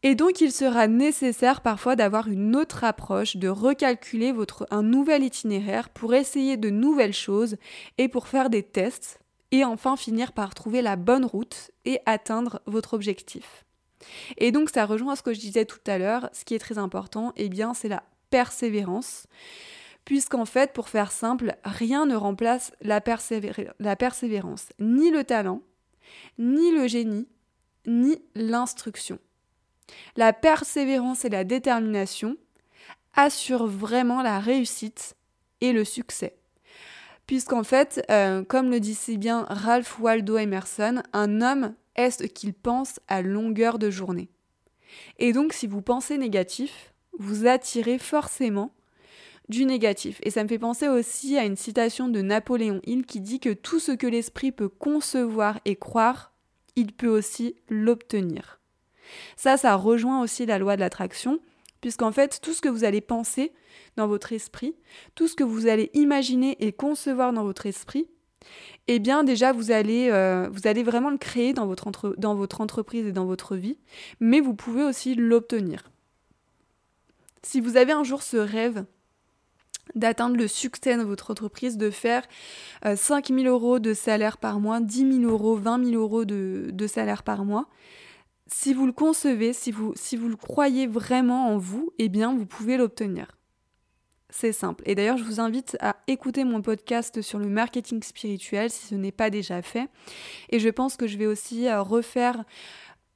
Et 0.09 0.15
donc 0.15 0.41
il 0.41 0.53
sera 0.53 0.87
nécessaire 0.87 1.63
parfois 1.63 1.97
d'avoir 1.97 2.29
une 2.29 2.55
autre 2.55 2.85
approche, 2.85 3.37
de 3.37 3.49
recalculer 3.49 4.31
votre, 4.31 4.65
un 4.71 4.85
nouvel 4.85 5.25
itinéraire 5.25 5.89
pour 5.89 6.15
essayer 6.15 6.57
de 6.57 6.71
nouvelles 6.71 7.13
choses 7.13 7.57
et 7.99 8.07
pour 8.07 8.29
faire 8.29 8.49
des 8.49 8.63
tests 8.63 9.19
et 9.51 9.65
enfin 9.65 9.97
finir 9.97 10.31
par 10.31 10.55
trouver 10.55 10.81
la 10.81 10.95
bonne 10.95 11.25
route 11.25 11.73
et 11.85 11.99
atteindre 12.07 12.61
votre 12.67 12.95
objectif. 12.95 13.65
Et 14.39 14.53
donc 14.53 14.71
ça 14.71 14.87
rejoint 14.87 15.17
ce 15.17 15.23
que 15.23 15.35
je 15.35 15.41
disais 15.41 15.65
tout 15.65 15.81
à 15.89 15.99
l'heure, 15.99 16.31
ce 16.33 16.45
qui 16.45 16.55
est 16.55 16.61
très 16.61 16.79
important, 16.79 17.33
eh 17.35 17.49
bien 17.49 17.75
c'est 17.75 17.89
la 17.89 18.05
persévérance. 18.31 19.27
Puisqu'en 20.05 20.45
fait, 20.45 20.73
pour 20.73 20.89
faire 20.89 21.11
simple, 21.11 21.57
rien 21.65 22.07
ne 22.07 22.15
remplace 22.15 22.71
la, 22.81 23.03
la 23.81 23.97
persévérance, 23.97 24.69
ni 24.79 25.11
le 25.11 25.25
talent, 25.25 25.63
ni 26.39 26.71
le 26.71 26.87
génie, 26.87 27.27
ni 27.89 28.23
l'instruction. 28.37 29.19
La 30.17 30.33
persévérance 30.33 31.25
et 31.25 31.29
la 31.29 31.45
détermination 31.45 32.37
assurent 33.15 33.67
vraiment 33.67 34.23
la 34.23 34.39
réussite 34.39 35.17
et 35.61 35.73
le 35.73 35.85
succès. 35.85 36.37
Puisqu'en 37.27 37.65
fait, 37.65 38.05
euh, 38.11 38.45
comme 38.45 38.71
le 38.71 38.79
dit 38.79 38.95
si 38.95 39.19
bien 39.19 39.47
Ralph 39.49 39.99
Waldo 39.99 40.37
Emerson, 40.37 41.03
un 41.13 41.41
homme 41.41 41.75
est 41.97 42.11
ce 42.11 42.25
qu'il 42.25 42.55
pense 42.55 43.01
à 43.09 43.23
longueur 43.23 43.79
de 43.79 43.91
journée. 43.91 44.29
Et 45.19 45.33
donc 45.33 45.53
si 45.53 45.67
vous 45.67 45.83
pensez 45.83 46.19
négatif, 46.19 46.93
vous 47.19 47.47
attirez 47.47 47.99
forcément 47.99 48.73
du 49.49 49.65
négatif. 49.65 50.19
Et 50.23 50.31
ça 50.31 50.43
me 50.43 50.49
fait 50.49 50.59
penser 50.59 50.89
aussi 50.89 51.37
à 51.39 51.45
une 51.45 51.57
citation 51.57 52.09
de 52.09 52.21
Napoléon 52.21 52.81
Hill 52.85 53.07
qui 53.07 53.21
dit 53.21 53.41
que 53.41 53.53
tout 53.53 53.81
ce 53.81 53.93
que 53.93 54.07
l'esprit 54.07 54.53
peut 54.53 54.69
concevoir 54.69 55.61
et 55.65 55.77
croire, 55.77 56.33
il 56.75 56.93
peut 56.93 57.09
aussi 57.09 57.57
l'obtenir. 57.69 58.61
Ça, 59.37 59.57
ça 59.57 59.75
rejoint 59.77 60.23
aussi 60.23 60.47
la 60.47 60.59
loi 60.59 60.77
de 60.77 60.81
l'attraction, 60.81 61.41
puisqu'en 61.81 62.13
fait, 62.13 62.41
tout 62.43 62.53
ce 62.53 62.61
que 62.61 62.69
vous 62.69 62.85
allez 62.85 63.01
penser 63.01 63.53
dans 63.97 64.07
votre 64.07 64.33
esprit, 64.33 64.75
tout 65.15 65.29
ce 65.29 65.35
que 65.35 65.45
vous 65.45 65.67
allez 65.67 65.91
imaginer 65.95 66.57
et 66.61 66.73
concevoir 66.73 67.33
dans 67.33 67.45
votre 67.45 67.67
esprit, 67.67 68.07
eh 68.89 68.99
bien 68.99 69.25
déjà 69.25 69.53
vous 69.53 69.71
allez, 69.71 70.09
euh, 70.11 70.49
vous 70.51 70.67
allez 70.67 70.83
vraiment 70.83 71.11
le 71.11 71.19
créer 71.19 71.53
dans 71.53 71.67
votre, 71.67 71.87
entreprise 72.61 73.07
et 73.07 73.13
dans 73.13 73.25
votre 73.25 73.57
vie, 73.57 73.79
mais 74.21 74.41
vous 74.41 74.55
pouvez 74.55 74.85
aussi 74.85 75.15
l'obtenir. 75.15 75.91
Si 77.43 77.61
vous 77.61 77.77
avez 77.77 77.93
un 77.93 78.05
jour 78.05 78.23
ce 78.23 78.37
rêve 78.37 78.85
d'atteindre 79.95 80.37
le 80.37 80.49
succès 80.49 80.97
dans 80.97 81.05
votre 81.05 81.31
entreprise, 81.31 81.77
de 81.77 81.91
faire 81.91 82.25
5 82.85 83.31
euh, 83.31 83.35
000 83.43 83.49
euros 83.49 83.79
de 83.79 83.95
salaire 83.95 84.37
par 84.37 84.59
mois, 84.59 84.81
10 84.81 85.21
000 85.21 85.31
euros, 85.31 85.57
20 85.57 85.85
000 85.91 86.03
euros 86.03 86.25
de 86.25 86.87
salaire 86.87 87.23
par 87.23 87.45
mois, 87.45 87.69
si 88.47 88.75
vous 88.75 88.87
le 88.87 88.93
concevez, 88.93 89.53
si 89.53 89.73
vous, 89.73 89.95
le 90.29 90.37
croyez 90.37 90.87
vraiment 90.87 91.49
en 91.51 91.59
vous, 91.59 91.93
eh 91.99 92.09
bien, 92.09 92.35
vous 92.35 92.47
pouvez 92.47 92.77
l'obtenir. 92.77 93.33
C'est 94.31 94.53
simple. 94.53 94.83
Et 94.87 94.95
d'ailleurs, 94.95 95.17
je 95.17 95.25
vous 95.25 95.41
invite 95.41 95.77
à 95.81 95.97
écouter 96.07 96.45
mon 96.45 96.61
podcast 96.63 97.23
sur 97.23 97.39
le 97.39 97.49
marketing 97.49 98.03
spirituel 98.03 98.71
si 98.71 98.87
ce 98.87 98.95
n'est 98.95 99.13
pas 99.13 99.31
déjà 99.31 99.63
fait. 99.63 99.89
Et 100.51 100.59
je 100.59 100.69
pense 100.69 100.97
que 100.97 101.07
je 101.07 101.17
vais 101.17 101.27
aussi 101.27 101.69
euh, 101.69 101.83
refaire 101.83 102.45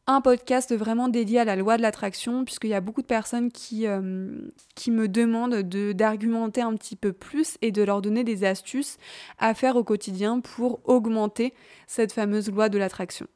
un 0.06 0.20
podcast 0.20 0.74
vraiment 0.74 1.08
dédié 1.08 1.40
à 1.40 1.44
la 1.44 1.56
loi 1.56 1.76
de 1.76 1.82
l'attraction, 1.82 2.44
puisqu'il 2.44 2.70
y 2.70 2.74
a 2.74 2.80
beaucoup 2.80 3.02
de 3.02 3.06
personnes 3.06 3.52
qui, 3.52 3.86
euh, 3.86 4.30
qui 4.74 4.90
me 4.90 5.08
demandent 5.08 5.60
d'argumenter 5.60 6.62
un 6.62 6.74
petit 6.74 6.96
peu 6.96 7.12
plus 7.12 7.56
et 7.62 7.70
de 7.70 7.82
leur 7.82 8.02
donner 8.02 8.24
des 8.24 8.44
astuces 8.44 8.96
à 9.38 9.54
faire 9.54 9.76
au 9.76 9.84
quotidien 9.84 10.40
pour 10.40 10.80
augmenter 10.88 11.54
cette 11.86 12.12
fameuse 12.12 12.50
loi 12.50 12.68
de 12.68 12.78
l'attraction. 12.78 13.28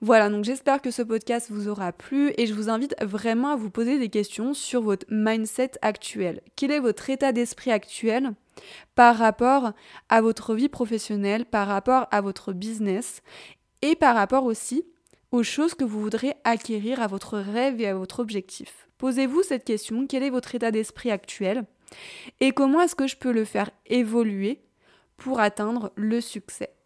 Voilà, 0.00 0.28
donc 0.30 0.44
j'espère 0.44 0.80
que 0.80 0.90
ce 0.90 1.02
podcast 1.02 1.48
vous 1.50 1.68
aura 1.68 1.92
plu 1.92 2.32
et 2.36 2.46
je 2.46 2.54
vous 2.54 2.70
invite 2.70 2.94
vraiment 3.02 3.50
à 3.50 3.56
vous 3.56 3.70
poser 3.70 3.98
des 3.98 4.08
questions 4.08 4.54
sur 4.54 4.82
votre 4.82 5.06
mindset 5.10 5.72
actuel. 5.82 6.40
Quel 6.56 6.70
est 6.70 6.80
votre 6.80 7.10
état 7.10 7.32
d'esprit 7.32 7.72
actuel 7.72 8.32
par 8.94 9.16
rapport 9.16 9.72
à 10.08 10.20
votre 10.20 10.54
vie 10.54 10.68
professionnelle, 10.68 11.44
par 11.44 11.66
rapport 11.66 12.06
à 12.10 12.20
votre 12.20 12.52
business 12.52 13.22
et 13.82 13.96
par 13.96 14.14
rapport 14.14 14.44
aussi 14.44 14.84
aux 15.32 15.42
choses 15.42 15.74
que 15.74 15.84
vous 15.84 16.00
voudrez 16.00 16.34
acquérir 16.44 17.02
à 17.02 17.06
votre 17.06 17.38
rêve 17.38 17.80
et 17.80 17.88
à 17.88 17.94
votre 17.94 18.20
objectif? 18.20 18.88
Posez-vous 18.98 19.42
cette 19.42 19.64
question, 19.64 20.06
quel 20.06 20.22
est 20.22 20.30
votre 20.30 20.54
état 20.54 20.70
d'esprit 20.70 21.10
actuel 21.10 21.64
et 22.40 22.52
comment 22.52 22.80
est-ce 22.80 22.94
que 22.94 23.06
je 23.06 23.16
peux 23.16 23.32
le 23.32 23.44
faire 23.44 23.70
évoluer 23.86 24.60
pour 25.16 25.40
atteindre 25.40 25.92
le 25.96 26.20
succès? 26.20 26.77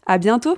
À 0.06 0.18
bientôt! 0.18 0.58